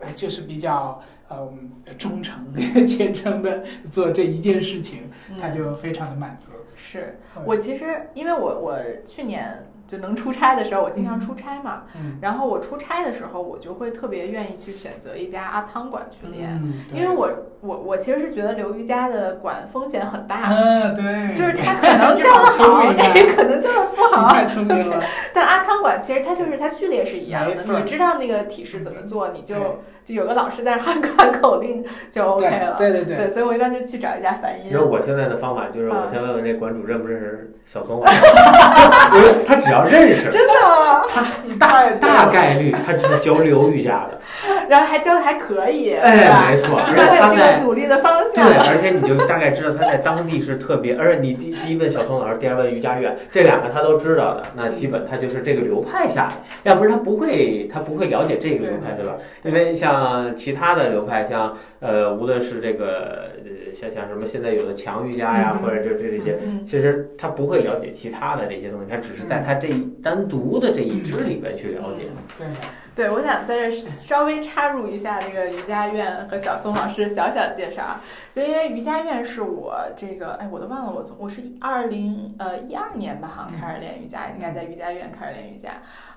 [0.00, 2.52] 呃，就是比较嗯忠诚、
[2.86, 6.50] 虔诚的做这一件事情，他嗯就非常的满足。
[6.76, 11.82] 是我其实因为我我去年就能出差的时候，我经常出差嘛。
[11.94, 12.18] 嗯。
[12.20, 17.30] 然后我出差的时候，我就会特别愿意去选择一家阿汤馆去练，嗯，因为我
[17.60, 24.28] 我我其实是觉得刘瑜伽的馆风险很大，嗯对，就是它可能你教的好聪好，明啊哎，可能教的不好。
[24.28, 25.02] 太聪明了，
[25.34, 29.64] 但阿汤馆其实它就是它序列是一样的，你知道那个体式怎么做，你就对
[30.04, 32.74] 就有个老师在那喊喊口令就 OK 了。
[32.76, 34.72] 对对对对，所以我一般就去找一家梵音你。
[34.72, 38.20] 说我现在的方法就是，啊我先问问那馆主认不认识小松老师，
[39.16, 41.06] 因为他只要认识，真的吗？
[41.46, 44.20] 你大 大概率他就是教流瑜伽的。
[44.68, 56.34] 然后还教的还可以，对哎，没错，而且他在个努力的方向对，而且你就大概知道他在当地是特别，而且你第第一问小松老师，第二问瑜伽院，这两个他都知道的，那基本他就是这个流派下的，
[56.64, 59.14] 要不然他不会他不会了解这个流派，对吧？
[59.44, 59.93] 因为像
[60.36, 65.62] 其他的流派，像呃，无论是这个呃，像像什么现在有的强瑜伽呀，嗯。
[65.62, 72.06] 或者就这这些，嗯，其实他不会了解其他的这些东西，他只是在他这一单独的这一支里边去了解。
[72.38, 72.46] 对，
[72.94, 77.82] 对，我想在这稍微插入一下这个瑜伽院和小松老师小小介绍。
[77.82, 78.00] 啊，
[78.32, 85.70] 就因为瑜伽院是我这个，哎，我都忘了，我从我是二零呃一二年吧，好像开始练瑜伽，应该在瑜伽院开始练瑜伽。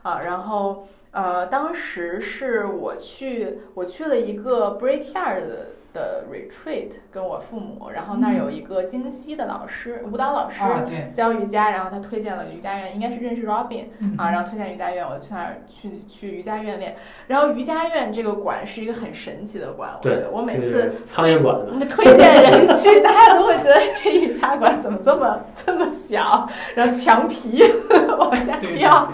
[0.03, 5.67] 啊，然后呃，当时是我去我去了一个 Breakyard 的。
[5.93, 10.59] 的 retreat 跟我父母，然后那儿有一个京西的老师，舞蹈老师
[11.13, 16.95] 教瑜伽，然后他推荐了瑜伽院，应该是认识 Robin，嗯啊，然后推荐瑜伽院，我去那儿去去瑜伽院练。
[17.27, 21.55] 然后瑜伽院这个馆是一个很神奇的馆，我觉对得我每次就是苍蝇馆
[21.87, 27.63] 推荐人去， 大家都会觉得这瑜伽馆怎么这么这么小，然后墙皮
[28.19, 29.11] 往下对掉，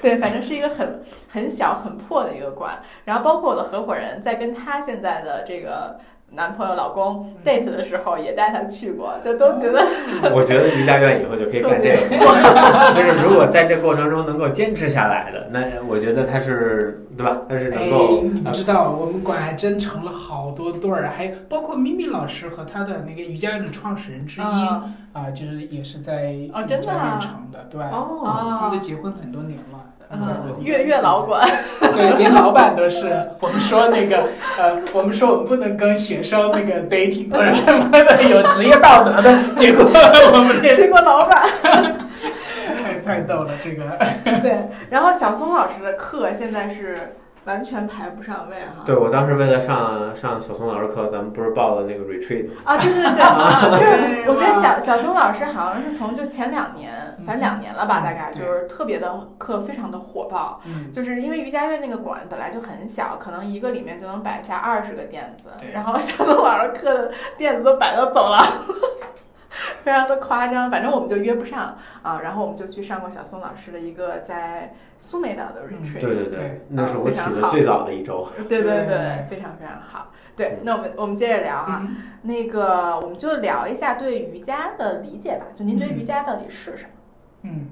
[0.00, 2.78] 对，反正是一个很很小很破的一个馆。
[3.04, 6.00] 然后包括我的合伙人在跟他现在的这个。
[6.34, 9.84] 男朋友、老公 date 的时候也带他去过，就都觉得
[10.34, 11.96] 我觉得瑜伽院以后就可以干这个。
[12.94, 17.38] 就是如果在这过程中能够坚持下来的，那我觉得他是对吧？
[17.48, 29.80] 他是能哎够，你不知道，我们馆还真成了好多对儿，还有包括咪咪老师和他的那个瑜伽院的创始人之一啊、啊就是也是在瑜哦真的伽啊院成的，对，哦，他们都啊，结婚很多年了。
[30.60, 31.46] 月月老管，
[31.80, 33.30] 对，连老板都是。
[33.40, 34.24] 我们说那个，
[34.58, 39.38] 呃，我们说我们不能跟学生那个 dating 或者什么的，有职业道德的。
[39.54, 41.42] 结果我们这结果老板。
[42.82, 43.84] 太太逗了，这个。
[44.42, 47.14] 对，然后小松老师的课现在是
[47.44, 48.82] 完全排不上位哈。
[48.86, 52.54] 对我当时为了上上小松老师课，咱们不是报了那个 retreat 吗？
[52.64, 60.60] 啊，对对对， 就是我觉得小小松老师好像是从就前两年，反正两年了吧，大概嗯就是特别的课非常的火爆。
[60.64, 65.72] 嗯，就是因为瑜伽院那个馆本来就很小，可能一个里面就能摆下二十个垫子，对。
[65.72, 68.40] 然后小松老师课的垫子都摆到走廊，
[69.84, 70.70] 非常的夸张。
[70.70, 78.28] 反正我们就约不上啊，然后我们就去上过小松老师的一个在苏梅岛的嗯 retreat，、对对对对，那是我起的最早的一周。
[78.48, 80.10] 对对对对非常非常好。
[80.36, 85.44] 对，那我们我们接着聊啊，嗯那个我们就聊一下对瑜伽的理解吧。
[85.54, 86.90] 就您对瑜伽到底是什么？
[87.42, 87.66] 嗯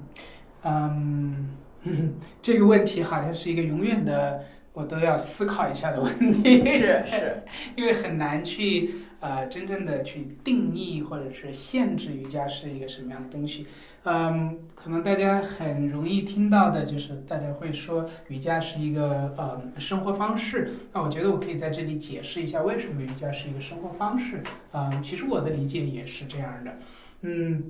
[0.63, 1.49] 嗯
[1.83, 6.63] 嗯， 这个问题好像是一个永远的我都要思考一下的问题。
[6.65, 7.43] 是是，
[7.75, 13.65] 因为很难去呃真正的去定义或者是限制瑜伽是一个什么样的东西。
[14.03, 20.73] 嗯，可能大家很容易听到的就是大家会说瑜伽是一个呃生活方式。
[20.91, 24.43] 那我觉得我可以在这里解释一下为什么瑜伽是一个生活方式。
[24.73, 26.77] 嗯，其实我的理解也是这样的。
[27.21, 27.63] 嗯，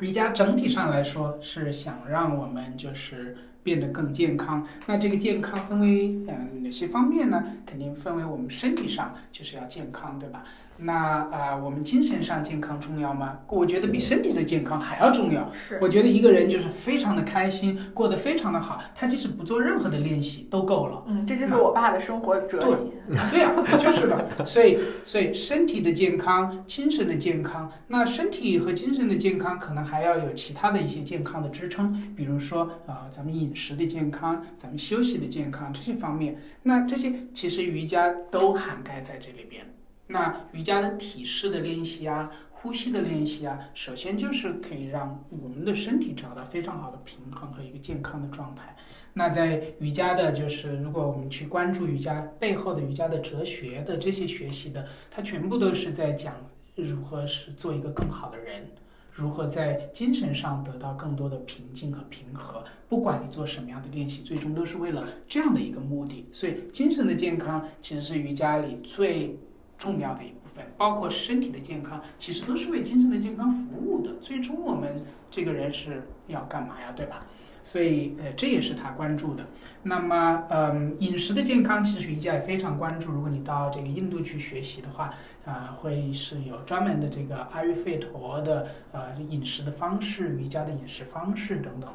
[0.00, 4.66] 瑜伽整体上来说是想让我们就是变得更健康。
[4.88, 7.44] 那这个健康分为嗯哪些方面呢？
[7.64, 10.44] 肯定分为我们身体上就是要健康，对吧？
[10.82, 13.38] 那啊、呃我们精神上健康重要吗？
[13.48, 15.50] 我觉得比身体的健康还要重要。
[15.52, 21.04] 是我觉得一个人就是非常的开心，过得非常的好，他即使不做任何的练习都够了。
[21.06, 23.14] 嗯，这就是我爸的生活哲理。
[23.30, 24.46] 对呀、 就是的。
[24.46, 36.38] 所以，所以身体的健康、精神的健康，那身体和精神的健康，可能还要有其他的一些健康的支撑，比如说啊、呃咱们饮食的健康，咱们休息的健康这些方面。
[36.62, 39.66] 那这些其实瑜伽都涵盖在这里边。
[40.10, 48.74] 那瑜伽的体式的练习啊，呼吸的练习啊，首先就是可以让我们的身体找到非常好的平衡和一个健康的状态。
[49.12, 56.34] 那在瑜伽的，就是如果我们去关注瑜伽背后的瑜伽的哲学的这些学习的，它全部都是在讲
[56.74, 58.66] 如何是做一个更好的人，
[59.12, 62.64] 如何在精神上得到更多的平静和平和。
[62.88, 66.26] 不管你做什么样的练习，最终都是为了这样的一个目的。
[66.32, 69.38] 所以，精神的健康其实是瑜伽里最
[69.80, 74.14] 重要的一部分，包括身体的健康，其实都是为精神的健康服务的。
[74.20, 76.92] 最终，我们这个人是要干嘛呀？
[76.94, 77.24] 对吧？
[77.62, 79.46] 所以呃这也是他关注的。
[79.82, 83.10] 那么嗯，饮食的健康其实瑜伽也非常关注。
[83.10, 85.14] 如果你到这个印度去学习的话，
[85.46, 91.90] 啊，会是有专门的这个阿育吠陀的呃饮食的方式、瑜伽的饮食方式等等，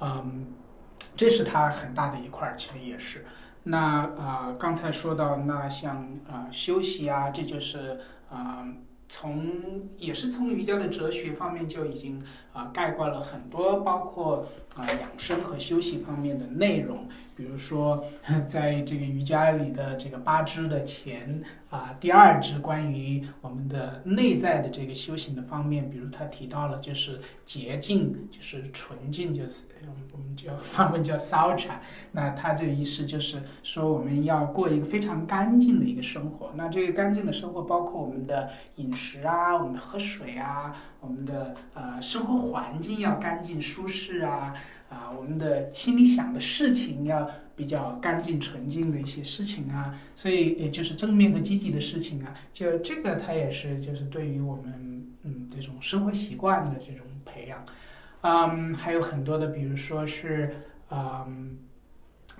[0.00, 0.46] 嗯，
[1.16, 3.24] 这是他很大的一块，其实也是。
[3.64, 3.78] 那
[4.16, 8.00] 啊，刚才说到那像啊休息啊，这就是
[8.30, 8.66] 啊
[9.08, 12.22] 从也是从瑜伽的哲学方面就已经
[12.58, 17.06] 啊概括了很多，包括啊养生和修行方面的内容。
[17.36, 18.04] 比如说，
[18.48, 21.40] 在这个瑜伽里的这个八支的前
[21.70, 29.66] 啊第二支关于我们的内在的这个修行的方面，比如他提到了就是洁净，就是纯净，就是
[30.10, 31.80] 我们叫 梵文叫骚产。
[32.10, 36.50] 那他这个意思就是说我们要过一个非常干净的一个生活。
[36.56, 44.54] 那这个干净的生活包括我们的饮食啊，我们的喝水啊，我们的呃生活环境要干净舒适啊。
[44.88, 57.62] 啊，我们的心里想的事情要比较干净纯净的一些事情啊，所以也就是正面和积极的事情啊，就这个它也是就是对于我们嗯这种生活习惯的这种培养，
[58.22, 60.56] 嗯，还有很多的，比如说是
[60.90, 61.58] 嗯。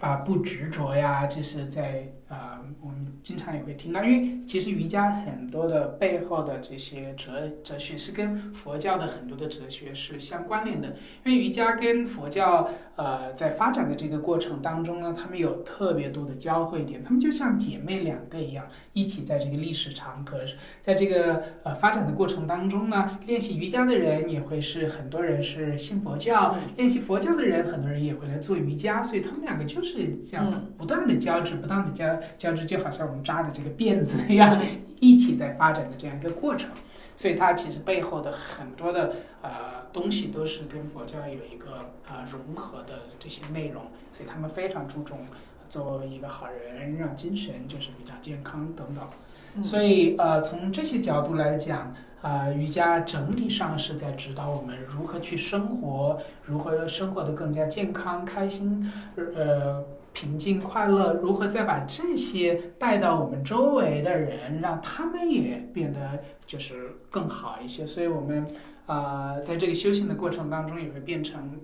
[0.01, 20.39] 啊，不执着呀，这是在啊，我们经常也会听到，因为其实瑜伽很多的背后的这些哲哲学是跟佛教的很多的哲学是相关联的，因为瑜伽跟佛教呃在发展的这个过程当中呢，他们有特别多的交汇点，他们就像姐妹两个一样，一起在这个历史长河，
[20.81, 29.89] 在这个呃发展的过程当中呢，练习瑜伽的人也会是很多人是信佛教，练习佛教的人很多人也会来做瑜伽，所以他们两个就是。
[29.89, 34.61] 是这样不断的交织，不断的交交织，就好像我们扎的这个辫子一样，
[35.01, 36.71] 一起在发展的这样一个过程。
[37.16, 39.51] 所以它其实背后的很多的呃
[39.93, 43.83] 东西都是跟佛教有一个呃融合的这些内容。
[44.12, 45.21] 所以他们非常注重
[45.69, 49.62] 做一个好人，让精神就是比较健康等等。
[49.64, 51.95] 所以呃从这些角度来讲。
[52.21, 58.93] 啊，瑜伽整体上是在指导我们如何去生活，如何生活的更加健康、开心，
[59.37, 59.85] 呃，
[60.19, 67.87] 平静、快乐，如何再把这些带到我们周围的人，让他们也变得就是更好一些。
[67.87, 68.45] 所以，我们
[68.87, 71.61] 啊，在这个修行的过程当中，也会变成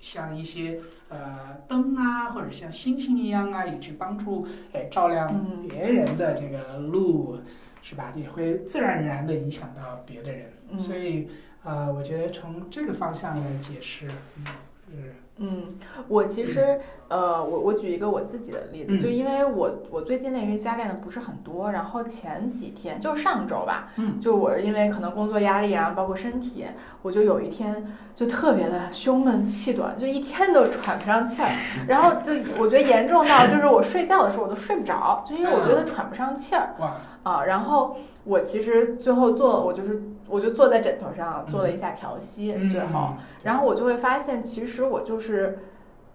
[0.00, 0.80] 像一些
[1.10, 7.38] 呃灯啊，或者像星星一样啊，也去帮助哎照亮别人的这个路。
[7.84, 8.12] 是吧？
[8.16, 11.28] 也会自然而然的影响到别的人，所以，
[11.64, 14.44] 呃，我觉得从这个方向来解释，嗯，
[14.88, 15.14] 是。
[15.38, 15.74] 嗯，
[16.08, 16.78] 我其实，
[17.08, 26.66] 呃，我我举一个我自己的例子，就因为我我最近练瑜伽练的不是很多，然后前几天就是上周吧，嗯，就我因为可能工作压力啊，包括身体，
[27.00, 31.48] 我就有一天就特别的胸闷气短，就一天都喘不上气儿，
[31.88, 43.14] 然后就我觉得严重到就是我睡觉的时候我都睡不着，就因为我觉得喘不上气儿，哇，啊，然后我其实最后做我就是我就坐在枕头上做了一下调息，最后，
[43.44, 45.22] 然后我就会发现其实我就是。
[45.32, 45.58] 是，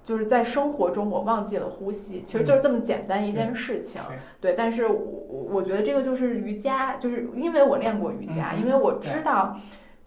[0.07, 3.99] 就是在生活中我忘记了呼吸，其实就是这么简单一件事情。
[4.39, 4.95] 对，但是我
[5.51, 9.57] 我觉得这个就是瑜伽，就是因为我练过瑜伽，因为我知道，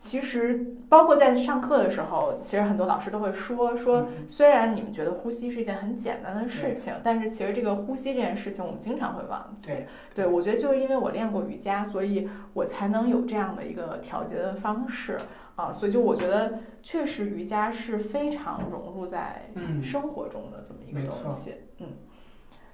[0.01, 9.73] 其实包括在上课的时候，其实很多老师都会说说，虽然你们觉得呼吸是一件很简单的事情，但是其实这个呼吸这件事情我们经常会忘记。
[10.15, 15.21] 对，我觉得就是因为我练过瑜伽，所以我才能有这样的一个调节的方式。
[15.57, 19.51] 啊，所以就我觉得，确实瑜伽是非常融入在
[19.85, 21.55] 生活中的这么一个东西。
[21.81, 21.89] 嗯，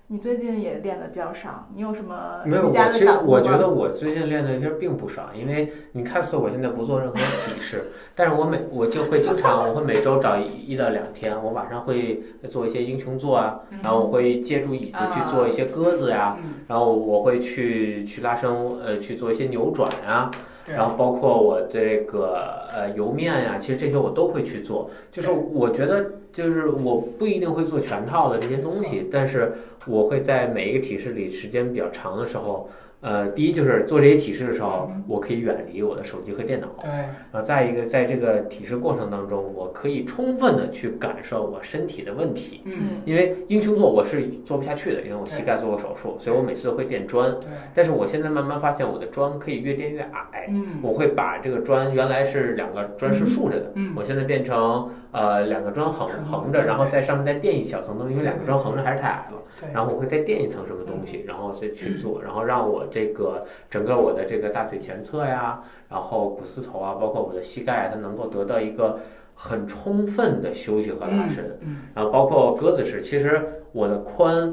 [0.09, 2.69] 你最近也练的比较少，你有什么没有？
[2.69, 16.39] 我其实我觉得我最近练的其实并不少，因为你看似我现在不做任何体式，但是我每我就会经常，我会每周找一到两天，我晚上会做一些英雄坐啊，然后我会借助椅子去做一些鸽子呀，
[16.69, 18.49] 然后我会去去拉伸，
[18.79, 20.31] 呃，去做一些扭转呀。
[20.69, 24.91] 然后包括我这个呃油面呀，其实这些我都会去做。
[25.13, 29.53] 就是我觉得，就是我不一定会做全套的这些东西，但是
[29.87, 32.69] 我会在每一个体式里时间比较长的时候。
[33.07, 36.67] 呃，第一就是做这些体式的时候，我可以远离我的手机和电脑。
[36.81, 36.91] 对。
[36.91, 42.63] 然后再一个，在这个体式过程当中，我可以充分的去感受我身体的问题。
[42.65, 43.01] 嗯。
[43.05, 47.31] 因为英雄坐我是做不下去的，因为我膝盖做过手术，所以我每次都会垫砖。
[47.39, 47.49] 对。
[47.77, 50.49] 但是我现在慢慢发现，我的砖可以越垫越矮。
[50.49, 50.81] 嗯。
[50.83, 53.95] 我会把这个砖原来是两个砖是竖着的，嗯。
[53.97, 59.39] 我现在变成呃两个砖横横着，然后在上面再垫一小层东西，因为两个砖横着还是太矮了。
[59.73, 69.01] 然后我会再垫一层什么东西，然后再去做，然后让我这个整个我的这个大腿前侧呀，然后股四头啊，包括我的膝盖，它能够得到一个
[69.35, 71.59] 很充分的休息和拉伸。
[71.63, 74.53] 嗯然后包括鸽子式，其实我的髋，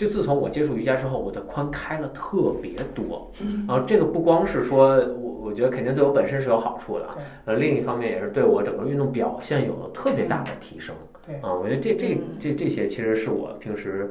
[0.00, 3.30] 就自从我接触瑜伽之后，我的髋开了特别多。
[3.42, 10.94] 嗯然后这个不光是说我，我觉得肯定对我本身是有好处的，对呃，另一方面也是对我整个运动表现有了特别大的提升。
[11.26, 14.10] 对啊，我觉得这这嗯这这些其实是我平时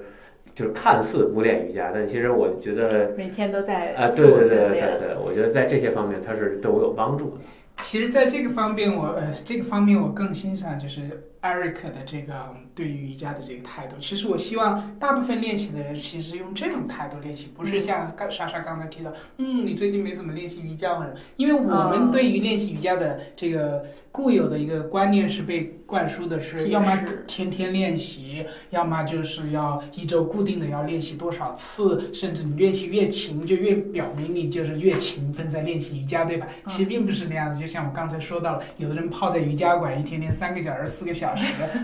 [0.53, 3.09] 就是看似不练瑜伽，但其实我觉得。
[3.17, 4.79] 每天都在啊，对对对对。
[4.99, 7.37] 对，我觉得在这些方面它是对我有帮助的。
[7.77, 11.01] 其实，在这个方面，我呃，这个方面我更欣赏就是
[11.41, 13.95] Eric 的这个嗯对于瑜伽的这个态度。
[13.99, 36.47] 其实，我希望大部分练习的人其实用这种态度练习，不是像刚莎莎刚才提到，嗯，你最近没怎么练习瑜伽或者，因为我们嗯对于练习瑜伽的这个固有的一个观念是被灌输的是，要么天天练习，要么就是要一周固定的要练习多少次，甚至你练习越勤，就越表明你就是越勤奋在练习瑜伽，对吧？
[36.67, 41.28] 其实并不是那样子，就像我刚才说到了，有的人泡在瑜伽馆一天练三个小时、四个小时，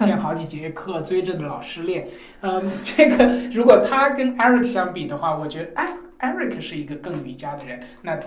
[0.01, 2.07] 练 好几节课，追着的老师练。
[2.41, 5.95] 嗯， 这个如果他跟 Eric 相比的话，我觉得哎。
[6.17, 8.17] Eric 是一个更瑜伽的人，那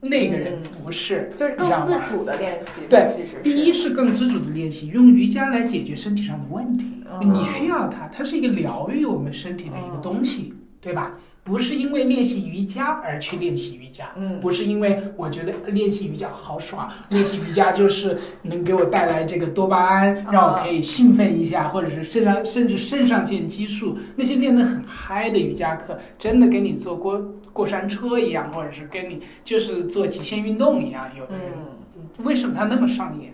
[0.00, 6.86] 那个人不是，就是更自主的练习，对其实第一是更自主的练习，用瑜伽来解决身体上的问题。
[7.08, 11.14] 嗯你需要它，它是一个疗愈我们身体的一个东西，对吧？
[11.42, 27.18] 不是因为练习瑜伽而去练习瑜伽，嗯不是因为我觉得练习瑜伽好爽，练习瑜伽就是能给我带来这个多巴胺，让我可以兴奋一下，或者是肾上甚至肾上腺激素，那些练得很嗨的瑜伽课，真的跟你坐过
[27.52, 31.46] 过山车一样，或者是跟你就是做极限运动一样，有的人。
[31.56, 31.66] 嗯
[32.24, 33.30] 为什么他那么上瘾？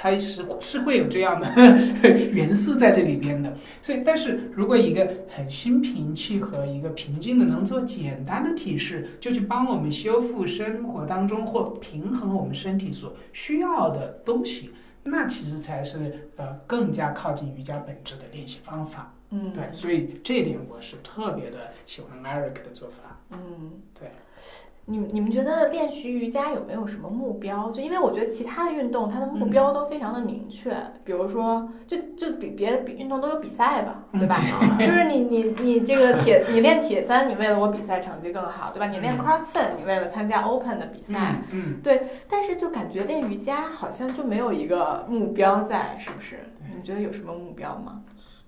[0.00, 1.52] 它是是会有这样的
[2.30, 14.70] 元素在这里边的，所以，但是如果一个很心平气和、一个平静的，能做简单的体式，就去帮我们修复生活当中或平衡我们身体所需要的东西，
[15.02, 19.12] 那其实才是呃更加靠近瑜伽本质的练习方法。
[19.30, 23.20] 嗯，对，所以这一点我是特别的喜欢 Eric 的做法。
[23.30, 24.08] 嗯，对。
[24.90, 27.70] 你你们觉得练习瑜伽有没有什么目标？
[27.70, 30.74] 就因为我觉得其他的运动它的目标都非常的明确，
[31.04, 34.36] 比如说，就就比别的比运动都有比赛吧，对吧？
[34.80, 38.86] 就是你你你这个铁，你练铁三，你为了我比赛成绩更好，对吧？
[38.86, 41.76] 你练 CrossFit，你为了参加 Open 的比赛，嗯，
[42.26, 46.38] 但是就感觉练瑜伽好像就没有一个目标在，是不是？
[46.66, 48.00] 你们觉得有什么目标吗？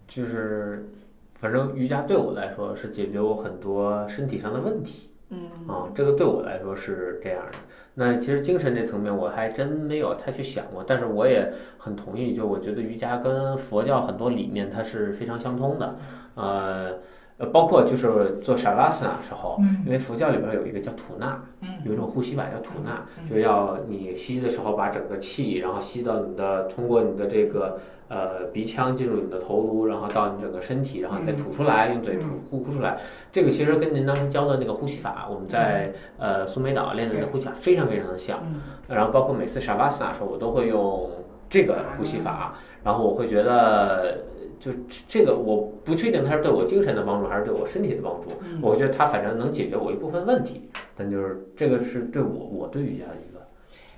[0.08, 0.90] 就是，
[1.38, 5.09] 反正瑜伽对我来说是解决我很多身体上的问题。
[5.30, 7.58] 嗯啊，这个对我来说是这样的。
[7.94, 15.96] 那其实精神这层面我还真没有太去想过，但是我也很同意，就我觉得瑜伽跟佛教很多理念它是非常相通的，
[16.34, 16.92] 呃。
[17.40, 32.98] 呃，包括就是做 shavasana 时候，嗯因为佛教里边有一个叫吐纳，嗯有一种呼吸法叫吐纳，嗯就要你吸的时候把整个气，然后吸到你的，通过你的这个呃鼻腔进入你的头颅，然后到你整个身体，然后你再吐出来，用嘴吐呼呼出来。
[33.32, 38.40] 这个其实跟您当时教的那个呼吸法，我们在呃苏梅岛练的那个呼吸法非常非常的像。
[38.44, 41.08] 嗯然后包括每次 shavasana 的时候，我都会用
[41.48, 42.54] 这个呼吸法，
[42.84, 44.18] 然后我会觉得。
[44.62, 44.70] 就
[45.08, 48.28] 这个，我不确定它是对我精神的帮助，还是对我身体的帮助。
[48.42, 53.29] 嗯我觉得它反正能解决我一部分问题，但就是这个是对我我对瑜伽的一个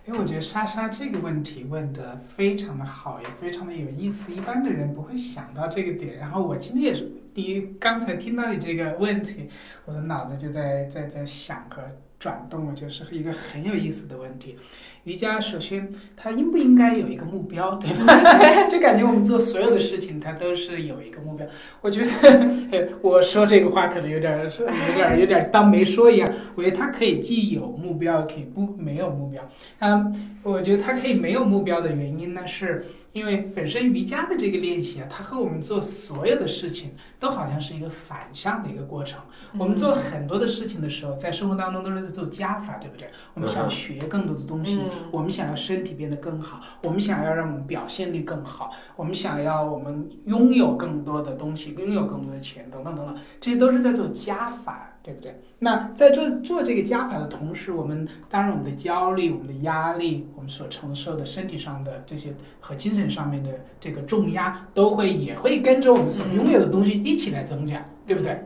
[0.05, 6.18] 因为我觉得莎莎这个问题问得非常的好，也非常的有意思，一般的人不会想到这个点。
[6.18, 9.48] 然后我今天也是第一，刚才听到你这个问题，
[9.84, 11.82] 我的脑子就在在在想和
[12.18, 14.59] 转动，我觉得是一个很有意思的问题。
[15.05, 18.66] 瑜伽首先它应不应该有一个目标，对吧？
[18.68, 21.46] 就感觉我们做所有的事情，它都是有一个目标。
[21.80, 26.32] 我觉得我说这个话可能有点儿有点儿有点儿当没说一样。
[26.55, 29.42] 我觉得它可以既有目标，可以不没有目标。
[29.80, 39.18] 嗯，我觉得它可以没有目标的原因呢，是因为本身瑜伽的这个练习啊，它和我们做所有的事情都好像是一个反向的一个过程。
[39.59, 43.09] 我们做很多的事情的时候，在生活当中都是在做加法，对不对？
[43.34, 55.40] 我们想学更多的东西，嗯我们想要身体变得更好，我们想要让我们表现力更好，我们想要我们拥有更多的东西，拥有更多的钱，等等等等，这些都是在做加法，对不对？
[55.59, 68.43] 那在做做这个加法的同时，我们当然我们的焦虑、我们的压力、我们所承受的身体上的这些和精神上面的这个重压，都会也会跟着我们所拥有的东西一起来增加，对不对？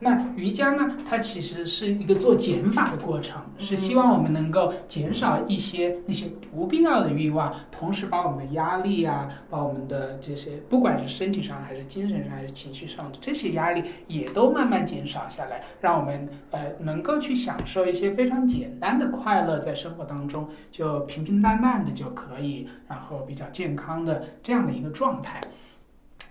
[0.00, 25.40] 那瑜伽呢，它其实是一个做减法的过程，是希望我们能够减少一些那些不必要的欲望，同时把我们的压力啊，把我们的这些不管是身体上还是精神上还是情绪上的这些压力，也都慢慢减少下来，让我们呃能够去享受一些非常简单的快乐，在生活当中就平平淡淡的就可以，然后比较健康的这样的一个状态。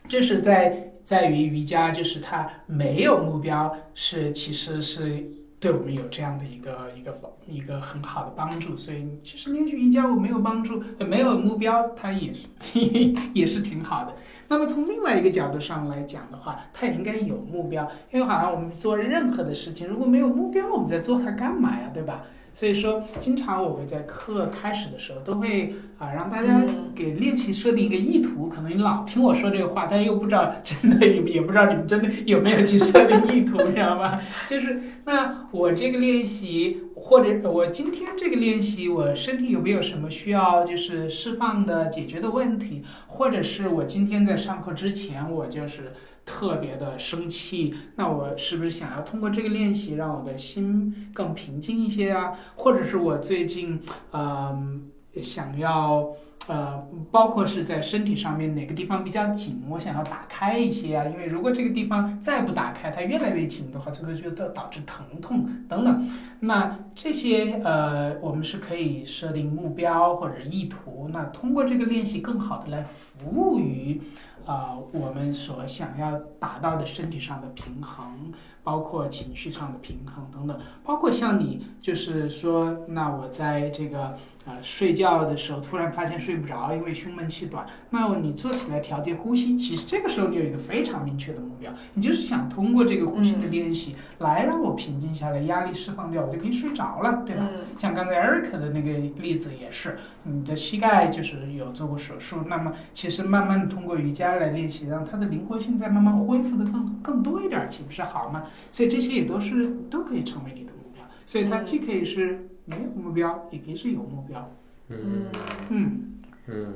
[0.07, 5.23] 这是在在于瑜伽，就是它没有目标，是其实是
[5.57, 8.75] 对我们有这样的一个一个帮一个很好的帮助。
[8.75, 12.41] 所以其实练习瑜伽我没有帮助，没有目标，它也是
[13.31, 14.17] 也是挺好的。
[14.49, 21.89] 那么从另外一个角度上来讲的话，它也应该有目标，因为好像我们做任何的事情，如果没有目标，我们在做它干嘛呀？
[21.93, 22.23] 对吧？
[22.57, 26.59] 所以说，经常我会在课开始的时候都会啊让大家
[26.95, 28.49] 给练习设定一个意图。
[28.49, 34.19] 可能你老听我说这个话，但又不知道真的也也不知道你们真的有没有去设定意图， 你知道吗？
[34.49, 42.83] 就是那我这个练习，或者我今天这个练习，我身体有没有什么需要就是释放的、解决的问题？
[43.07, 45.93] 或者是我今天在上课之前，我就是
[46.25, 52.33] 特别的生气，那我是不是想要通过这个练习让我的心更平静一些啊？
[52.55, 53.79] 或者是我最近
[54.11, 54.89] 嗯、
[55.23, 56.13] 想要
[56.47, 61.05] 呃，包括是在身体上面哪个地方比较紧，我想要打开一些啊？
[61.05, 66.09] 因为如果这个地方再不打开，它越来越紧的话，最后就导导致疼痛等等。
[66.39, 74.01] 那这些呃，我们是可以设定目标或者意图，那通过这个练习更好的来服务于。
[74.45, 78.31] 啊、我们所想要达到的身体上的平衡，
[78.63, 84.15] 包括情绪上的平衡等等，包括像你就是说，那我在这个
[84.47, 97.43] 呃睡觉的时候突然发现睡不着，因为胸闷气短，那你做起来调节呼吸，其实这个时候你有一个非常明确的目标，你就是想通过这个呼吸的练习来让我平静下来，压力释放掉，我就可以睡着了，对吧？
[97.53, 108.45] 嗯像刚才 Eric 的那个例子也是，你的膝盖就是有做过手术，那么其实慢慢地通过瑜伽来练习，让它的灵活性再慢慢恢复的更更多一点儿，岂不是好吗？
[108.71, 114.51] 所以这些也都是都可以成为你的目标，所以它既可以是没有目标，也可以是有目标。
[114.89, 115.25] 嗯。
[115.69, 116.13] 嗯。
[116.45, 116.73] 嗯。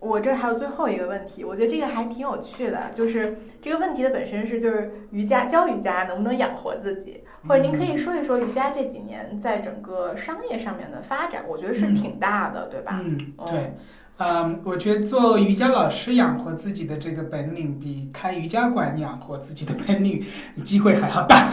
[0.00, 13.00] 我这儿还有最后一个问题，我觉得这个还挺有趣的，就是这个问题的本身是就是瑜伽教瑜伽能不能养活自己，或者您可以说一说瑜伽这几年在整个商业上面的发展，我觉得是挺大的，对吧？
[13.02, 13.72] 嗯，对。
[14.16, 20.24] 嗯，我觉得做瑜伽老师养活自己的这个本领，比开瑜伽馆养活自己的本领
[20.64, 21.50] 机会还要大。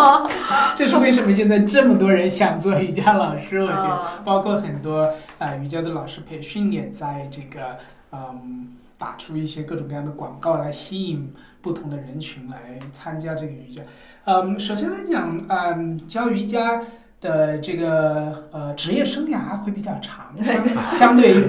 [0.74, 3.60] 这是为什么现在这么多人想做瑜伽老师？
[3.60, 7.76] 我觉得，啊包括很多呃瑜伽的老师培训也在这个
[8.10, 13.82] 嗯打出一些各种各样的广告来吸引不同的人群来参加这个瑜伽。
[14.24, 16.82] 嗯，首先来讲，嗯，教瑜伽。
[17.20, 21.44] 的这个呃职业生涯会比较长，相 相对于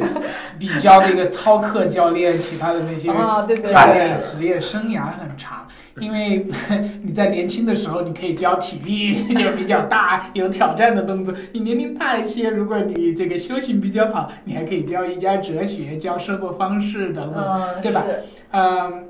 [0.57, 3.09] 比较这个操课教练其他的那些
[3.67, 5.67] 教，练职业生涯很长，
[5.99, 6.47] 因为
[7.03, 17.43] 你在年轻的时候，你可以教体力 就比较大、有挑战的动作；你年龄大一些，如果你这个修行比较好，你还可以教瑜伽哲学、教生活方式等等。
[17.43, 18.05] 嗯，对吧？
[18.51, 19.09] 嗯，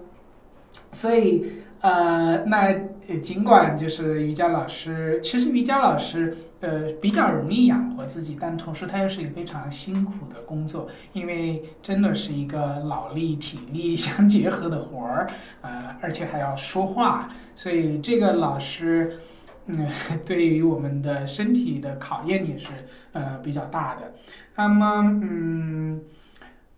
[0.91, 1.45] 所以
[1.81, 2.73] 呃，那
[3.07, 15.29] 呃尽管就是瑜伽老师，其实瑜伽老师呃比较容易养活自己，但同时它又是一个非常辛苦的工作，因为真的是一个脑力、体力相结合的活儿，
[15.61, 19.19] 呃，而且还要说话，所以这个老师。
[19.69, 19.85] 嗯，
[20.25, 22.67] 对于我们的身体的考验也是
[23.11, 24.13] 呃比较大的。
[24.55, 26.01] 那么，嗯，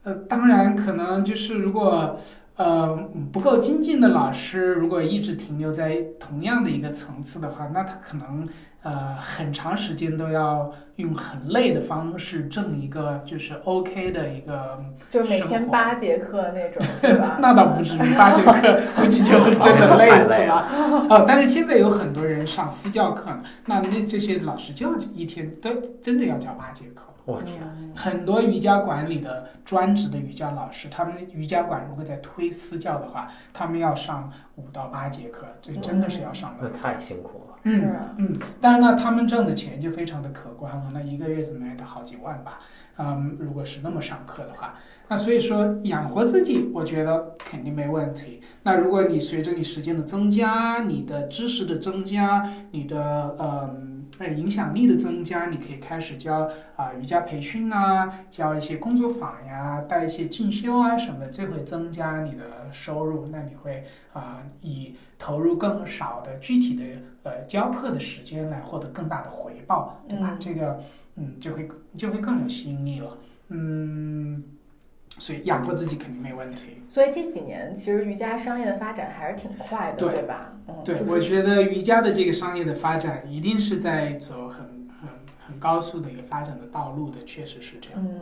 [0.01, 2.19] 呃，当然可能就是如果
[2.59, 2.93] 呃
[3.31, 8.47] 不够精进的老师，如果一直停留在同样的一个层次的话，那他可能
[8.83, 14.77] 呃很长时间都要用很累的方式挣一个就是 OK 的一个
[15.09, 17.37] 就每天八节课那种， 对吧？
[17.39, 20.67] 那倒不至于，八节课 估计就真的累死了。
[21.09, 25.69] 哦，但是现在有很多人上私教课呢，那那这些老师就要一天都
[26.03, 27.03] 真的要教八节课。
[27.29, 36.71] 我天，嗯很多瑜伽馆里的专职的瑜伽老师，他们瑜伽馆如果在推私教的话，他们要上五到八节课，这真的是要上的。
[36.73, 37.55] 那太辛苦了。
[37.63, 42.59] 嗯是嗯，但是呢，他们挣的钱就非常的可观了，那一个月怎么也得好几万吧。
[42.97, 44.75] 嗯，如果是那么上课的话，
[45.09, 48.41] 那所以说养活自己，我觉得肯定没问题。
[48.63, 53.88] 那如果你随着你时间的增加，你的知识的增加，你的嗯
[54.19, 63.27] 呃影响力的增加，你可以开始教啊、瑜伽培训啊，教一些工作坊呀，带一些进修啊什么的，这会增加你的收入。
[63.31, 66.83] 那你会啊、以投入更少的具体的
[67.23, 70.31] 呃教课的时间来获得更大的回报，对吧？
[70.33, 70.79] 嗯这个
[71.15, 71.67] 嗯就会
[71.97, 73.17] 就会更有吸引力了。
[73.49, 74.43] 嗯，
[75.19, 76.81] 所以养活自己肯定没问题。
[76.87, 80.53] 所以这几年其实瑜伽商业的发展还是挺快的，对对吧？
[80.67, 84.65] 嗯，对，就是我觉得瑜伽的这个商业的发展一定是在走很
[84.99, 85.09] 很
[85.45, 87.99] 很高速的一个发展的道路的，确实是这样。
[88.03, 88.19] 嗯，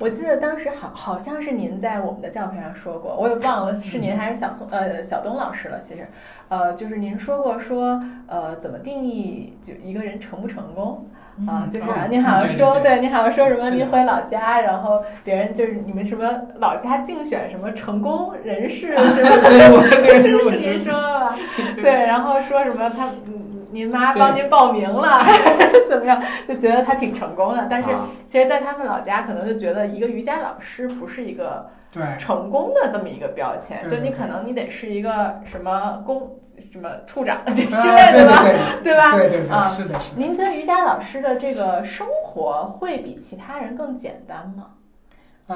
[0.00, 5.80] 我记得当时好好像是您在我们的教培上说过，我也忘了是您还是小宋呃小东老师了。
[5.86, 6.08] 其实，
[6.48, 11.08] 呃，就是您说过说呃怎么定义就一个人成不成功
[11.46, 11.68] 啊？
[11.70, 11.94] 就是哦。
[12.10, 12.96] 您好像说对对。
[12.96, 16.28] 对您好像说什么您回老家，然后别人就是你们什么
[16.58, 21.20] 老家竞选什么成功人士 什么对，我对是您说的。
[21.20, 21.36] 吧？
[21.76, 25.32] 对对，然后说什么他嗯您妈帮您报名了，还
[25.68, 27.66] 是 怎么样，就觉得他挺成功的。
[27.68, 28.08] 但是啊。
[28.26, 36.38] 其实，在他们老家，可能就觉得一个瑜伽老师不是一个对成功的这么一个标签，就你可能你得是一个什么公
[36.70, 38.42] 什么处长这之啊类的 吧，
[38.82, 39.12] 对对吧？
[39.16, 40.16] 对对对啊对，是的，是的。
[40.16, 44.66] 您觉得瑜伽老师的这个生活会比其他人更简单吗？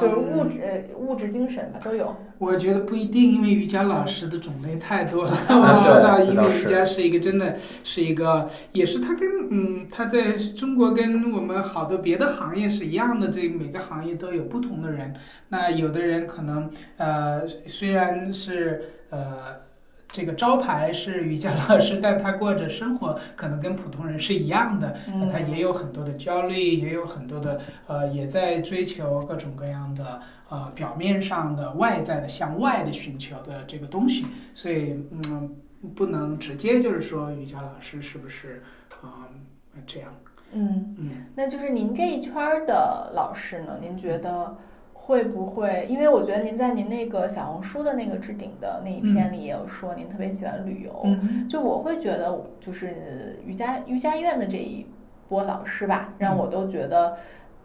[0.00, 2.16] 就是物嗯质、呃物质、精神吧都有。
[2.38, 5.36] 我觉得不一定，因为瑜伽老师的种类太多了。
[5.48, 15.14] 嗯 我说到，因为瑜伽是一个真的是一个，也是它跟嗯，它在中国跟我们好多别的行业是一样的，这每个行业都有不同的人。
[15.48, 19.61] 那有的人可能呃，虽然是呃。
[20.12, 25.32] 这个招牌是瑜伽老师，但他过着生活可能跟普通人是一样的，嗯。
[25.32, 35.50] 他也有很多的焦虑，也有很多的呃，也在追求各种各样的呃表面上的外在的向外的寻求的这个东西，所以嗯，
[35.96, 38.62] 不能直接就是说瑜伽老师是不是
[39.02, 40.14] 嗯、这样，
[40.52, 41.10] 嗯，嗯。
[41.34, 43.78] 那就是您这一圈儿的老师呢？
[43.80, 44.56] 您觉得
[45.04, 45.84] 会不会？
[45.88, 51.02] 因为我觉得您在您那个小红书的那个置顶的那一篇里也有说，您特别喜欢旅游。
[51.04, 54.86] 嗯就我会觉得，就是瑜伽瑜伽院的这一
[55.28, 57.16] 波老师吧，让我都觉得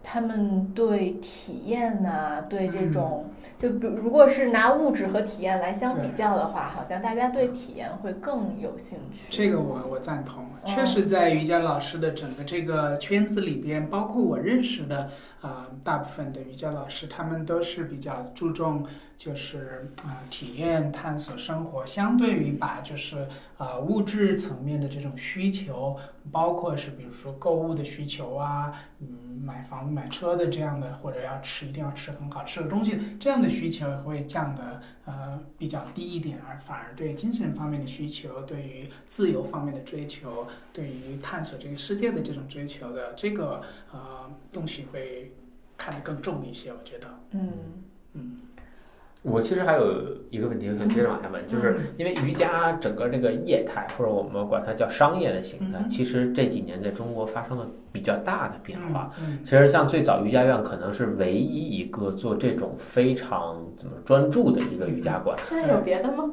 [0.09, 3.25] 他们对体验呐、对这种，
[3.59, 9.27] 就比如如果是拿物质和体验来相比较的话，好像大家对体验会更有兴趣。
[9.29, 10.73] 这个我我赞同，嗯。
[10.73, 15.09] 确实在瑜伽老师的整个这个圈子里边，包括我认识的
[15.41, 18.85] 啊、呃大部分的瑜伽老师，他们都是比较注重
[19.17, 23.17] 就是啊、体验、探索生活，相对于把就是
[23.57, 25.97] 啊、呃物质层面的这种需求，
[26.31, 29.07] 包括是比如说购物的需求啊，嗯，
[29.43, 45.31] 买房买车的这样的，或者要吃一定要吃很好吃的东西，这样的需求会降的呃比较低一点，而反而对精神方面的需求，对于自由方面的追求，对于探索这个世界的这种追求的这个呃东西会
[45.75, 47.83] 看得更重一些，我觉得，嗯。
[49.23, 59.11] 我其实还有一个问题，我想接着往下问，就是因为瑜伽整个这个业态，或者我们管它叫商业的形态，嗯其实这几年在中国发生了比较大的变化。
[59.19, 65.37] 嗯其实像最早瑜伽院可能是唯一一个做这种非常怎么专注的一个瑜伽馆。
[65.49, 66.23] 现在有别的吗？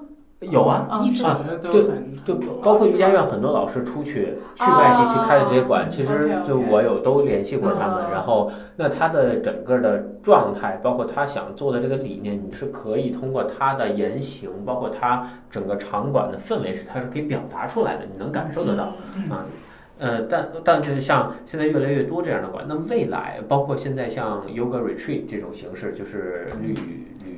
[0.50, 7.96] 有啊，啊一直啊都对很就包括瑜伽院很多老师出去去外地去开的这些馆，哦其实就我有都联系过他们。
[8.08, 18.88] 嗯然后，那他的整个的状态，包括他想做的这个理念，你是可以通过他的言行，包括他整个场馆的氛围，是他是可以表达出来的，你能感受得到。
[19.16, 19.44] 嗯啊，
[19.98, 26.74] 呃，但但是像现在越来越多这样的馆，那未来包括现在像 yoga retreat 这种形式，就是旅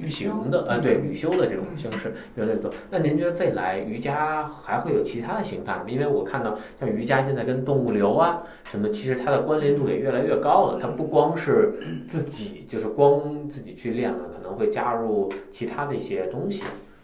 [0.03, 2.73] 旅行的，呃，对，旅修的这种形式越来越多。
[2.91, 5.85] 那您觉得未来瑜伽还会有其他的形态吗？
[5.87, 10.79] 因为我看到像瑜伽现在跟动物流啊什么，其实它的关联度也越来越高了。
[10.81, 11.75] 它不光是
[12.09, 16.63] 自己，就是光自己去练了，可能会加入其他的一些东西。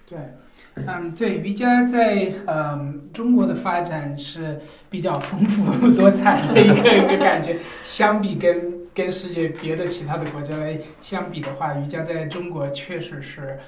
[0.09, 0.19] 对。
[0.75, 4.59] 嗯，对，瑜伽在嗯中国的发展是
[4.89, 7.59] 比较丰富多彩的一个一个感觉。
[7.83, 13.59] 相比跟跟世界别的其他的国家来相比的话，瑜伽在中国确实是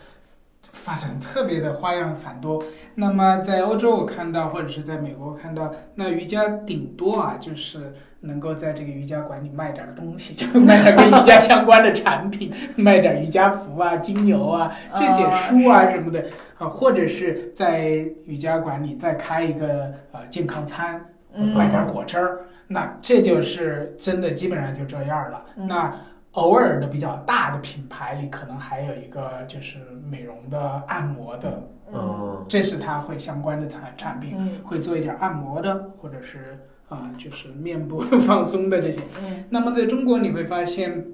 [0.75, 2.63] 发展特别的花样繁多。
[2.97, 16.25] 那么在欧洲我看到，或者是在美国看到，那瑜伽顶多啊就是能够在这个瑜伽馆里卖点东西，就卖点跟瑜伽相关的产品， 卖点瑜伽服啊、精油啊这些书啊什么的。
[16.59, 17.87] 啊，或者是在
[18.27, 21.05] 瑜伽馆里再开一个呃健康餐，
[21.35, 25.47] 嗯卖点果汁儿，那这就是真的基本上就这样了。
[25.57, 25.95] 嗯那
[26.35, 29.79] 偶尔的比较大的品牌里，可能还有一个就是
[30.09, 36.59] 美容的、按摩的，嗯嗯，这是它会相关的产产品，嗯会做一点按摩的，或者是
[36.89, 39.01] 啊、就是面部放松的这些。
[39.25, 41.07] 嗯那么在中国你会发现，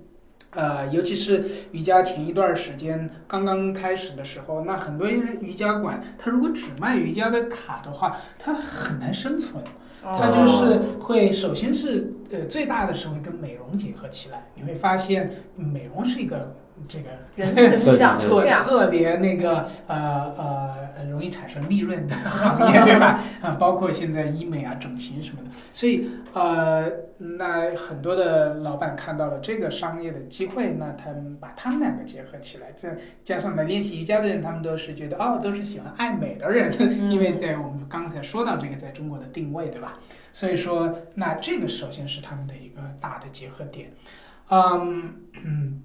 [0.51, 9.63] 呃，尤其是瑜伽前一段时间刚刚开始的时候，那很多瑜伽馆，它如果只卖瑜伽的卡的话，它很难生存。
[10.03, 16.55] 它就是会，首先是呃最大的时候跟美容结合起来，你会发现美容是一个
[16.89, 23.21] 这个 人群比较特，特别那个呃呃容易产生利润的行业，对吧？
[23.41, 39.99] 啊，包括现在医美啊、整形什么的，所以呃，那很多的老板看到了这个商业的机会，那他们把他们两个结合起来，再加上来练习瑜伽的人，他们都是觉得哦，都是喜欢爱美的人，嗯 因为在我们刚才说到这个在中国的定位，对吧？
[40.33, 43.91] 所以说，那这个首先是他们的一个大的结合点，
[44.51, 45.15] 嗯
[45.45, 45.83] 嗯。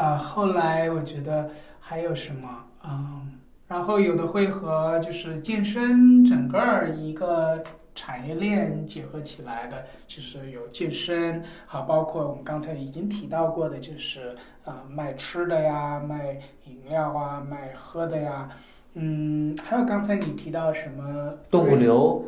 [0.00, 3.32] 啊，后来我觉得还有什么，嗯，
[3.68, 7.62] 然后有的会和就是健身整个儿一个
[7.94, 14.34] 产业链结合起来的，就是有健身，好，包括我们刚才已经提到过的，就是
[14.64, 18.48] 呃卖吃的呀，卖饮料啊，卖喝的呀，
[18.94, 22.24] 嗯，还有刚才你提到什么动物流，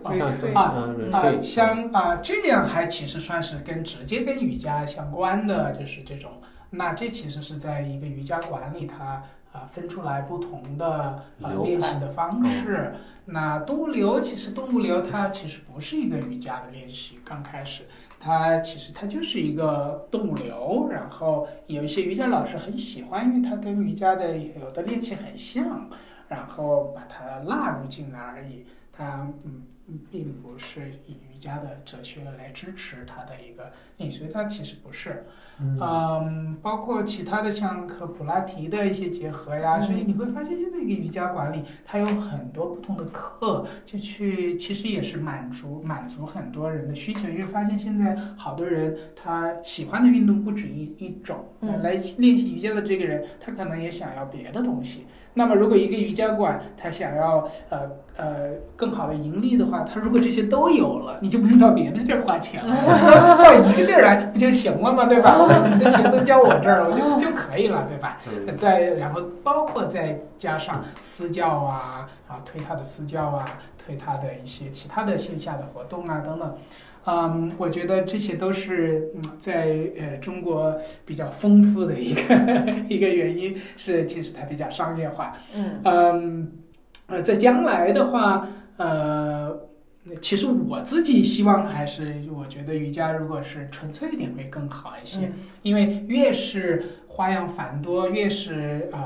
[1.11, 6.31] 啊，像啊这样还其实算是跟直接跟瑜伽相关的，就是这种。
[6.75, 12.95] 那这其实是在一个瑜伽馆里，它啊分出来不同的啊练习的方式。
[13.27, 17.87] 那动物流其实动物流它其实不是一个瑜伽的练习，刚开始
[18.19, 25.89] 它其实它就是一个动物流，然后有一些瑜伽老师很喜欢，因为它跟瑜伽的有的练习很像，
[26.29, 28.65] 然后把它纳入进来而已。
[28.91, 29.63] 它嗯嗯
[30.11, 35.25] 并不是以瑜伽的哲学来支持他的一个练习，所以它其实不是。
[35.61, 55.07] 嗯嗯，包括其他的像和普拉提的一些结合呀，嗯所以你会发现现在一个瑜伽馆里，它有很多不同的课，就去其实也是满足满足很多人的需求，因为发现现在好多人他喜欢的运动不止一一种，嗯来练习瑜伽的这个人，他可能也想要别的东西。
[55.35, 58.35] 那么如果一个瑜伽馆他想要呃呃
[58.77, 62.77] 更好的盈利的话，他如果这些都有了，你就不用到别的地儿花钱了，
[63.43, 65.07] 到一个地儿来不就行了吗？
[65.07, 65.39] 对吧？
[65.73, 68.19] 你的钱都交我这儿了，我就就可以了，对吧？
[68.29, 73.45] 嗯再然后包括再加上私教啊，啊推他的私教啊，
[73.79, 76.55] 推他的一些其他的线下的活动啊等等，
[77.05, 82.23] 嗯，我觉得这些都是嗯在呃中国比较丰富的一个
[82.89, 85.37] 一个原因，是其实它比较商业化。
[85.57, 86.53] 嗯嗯，
[87.07, 89.59] 呃，在将来的话，呃，
[90.21, 95.33] 其实我自己希望还是，我觉得瑜伽如果是纯粹一点会更好一些，嗯
[95.63, 99.05] 因为越是花样繁多，越是呃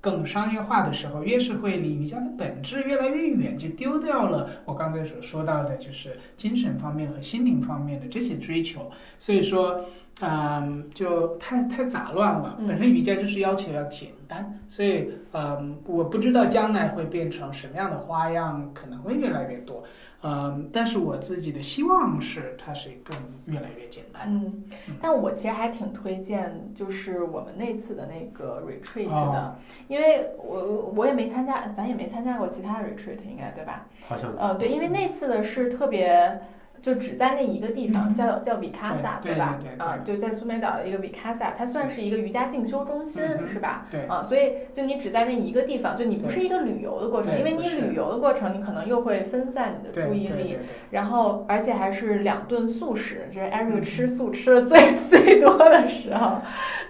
[0.00, 8.90] 更商业化的时候，越是会离瑜伽的本质越来越远，就丢掉了我刚才所说到的，就是精神方面和心灵方面的这些追求。
[9.18, 9.86] 所以说，
[10.22, 12.56] 嗯，就太太杂乱了。
[12.58, 19.82] 嗯本身瑜伽就是要求要简单，所以嗯，我不知道将来会变成什么样的花样，可能会越来越多。
[20.20, 23.16] 嗯，但是我自己的希望是它是更
[23.46, 24.22] 越来越简单。
[24.26, 24.64] 嗯，
[25.00, 29.54] 但我其实还挺推荐，就是我们那次的那个 retreat 的，哦
[29.86, 33.86] 因为我我也没参加，咱也没参加过其他的 retreat，应该对吧？
[34.08, 36.40] 好像呃，对，因为那次的是特别，
[36.82, 43.86] 就只在那一个地方，叫叫比卡萨，对吧啊，就在苏梅岛的一个比卡萨，它算是一个瑜伽进修中心，嗯是吧？
[43.90, 50.58] 对，啊，所以就你只在那一个地方，就你不是一个旅游的过程，因为你旅游的过程，你可能又会分散你的注意力，
[50.90, 53.82] 然后而且还是两顿素食，这是嗯。
[53.88, 56.42] 吃素吃的最 最多的时候，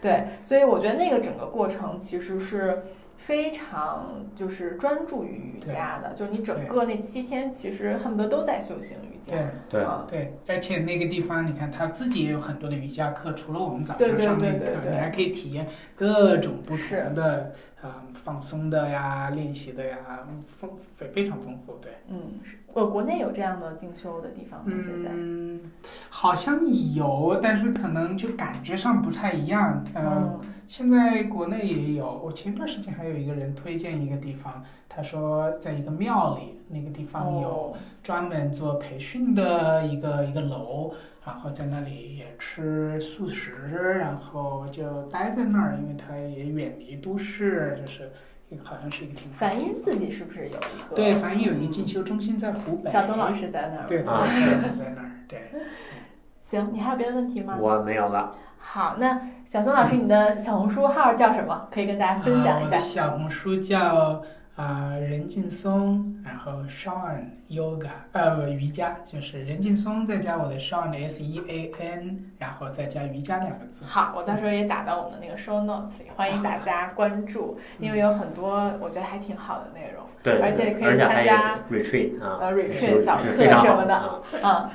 [0.03, 2.83] 对，所以我觉得那个整个过程其实是
[3.19, 9.33] 非常就是专注于瑜伽的，就是你整个那七天其实恨不得都在修行瑜伽，
[9.69, 9.83] 对对。
[9.83, 17.53] 啊对，而且那个地方，你看他自己也有很多的瑜伽课，除了我们早对对上上那个课，对对对你还可以体验各种不同的
[17.83, 19.99] 啊、放松的呀、练习的呀，
[20.47, 21.75] 丰非非常丰富。
[21.81, 24.73] 对，嗯，是我国内有这样的进修的地方吗？
[24.85, 25.11] 现在？
[25.13, 25.61] 嗯，
[26.09, 29.85] 好像有，但是可能就感觉上不太一样。
[29.95, 30.03] 呃，
[30.41, 40.93] 嗯现在国内也有，我前段时间还有一个人推荐一个地方，他说在一个庙里，那个地方有哦，专门做培训的一个一个楼，
[41.29, 43.53] 然后在那里也吃素食，
[43.99, 48.11] 然后就待在那儿，因为它也远离都市，就是
[48.49, 50.97] 一个好像是一个挺梵音自己是不是有一个？
[50.97, 53.87] 对，梵音有一个进修中心在湖北，小东老师在那儿。
[53.87, 55.53] 对，啊对在那儿，对。
[56.43, 57.59] 行，你还有别的问题吗？
[57.61, 58.35] 我没有了。
[58.57, 61.69] 好，那小松老师，你的小红书号叫什么？
[61.71, 62.79] 可以跟大家分享一下啊我的。
[62.81, 64.23] 小红书叫
[64.59, 73.85] 啊、任劲松，然后 Sean Yoga，呃，瑜伽就是任劲松，再加我的 Sean S E A N，然后再加瑜伽两个字。
[73.85, 83.95] 好，我到时候也打到我们的那个 show notes 里，欢迎大家关注，因为有很多我觉得还挺好的内容，对，而且可以参加 retreat 啊，retreat 早课什么的。
[83.95, 84.21] 啊。
[84.43, 84.71] 嗯，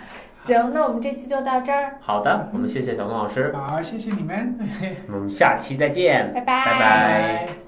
[0.45, 4.57] 行，那我们这期就到这儿，好的，我们谢谢小东老师，好，谢谢你们，
[5.11, 6.65] 我们下期再见，拜拜拜。
[6.65, 7.62] 拜拜。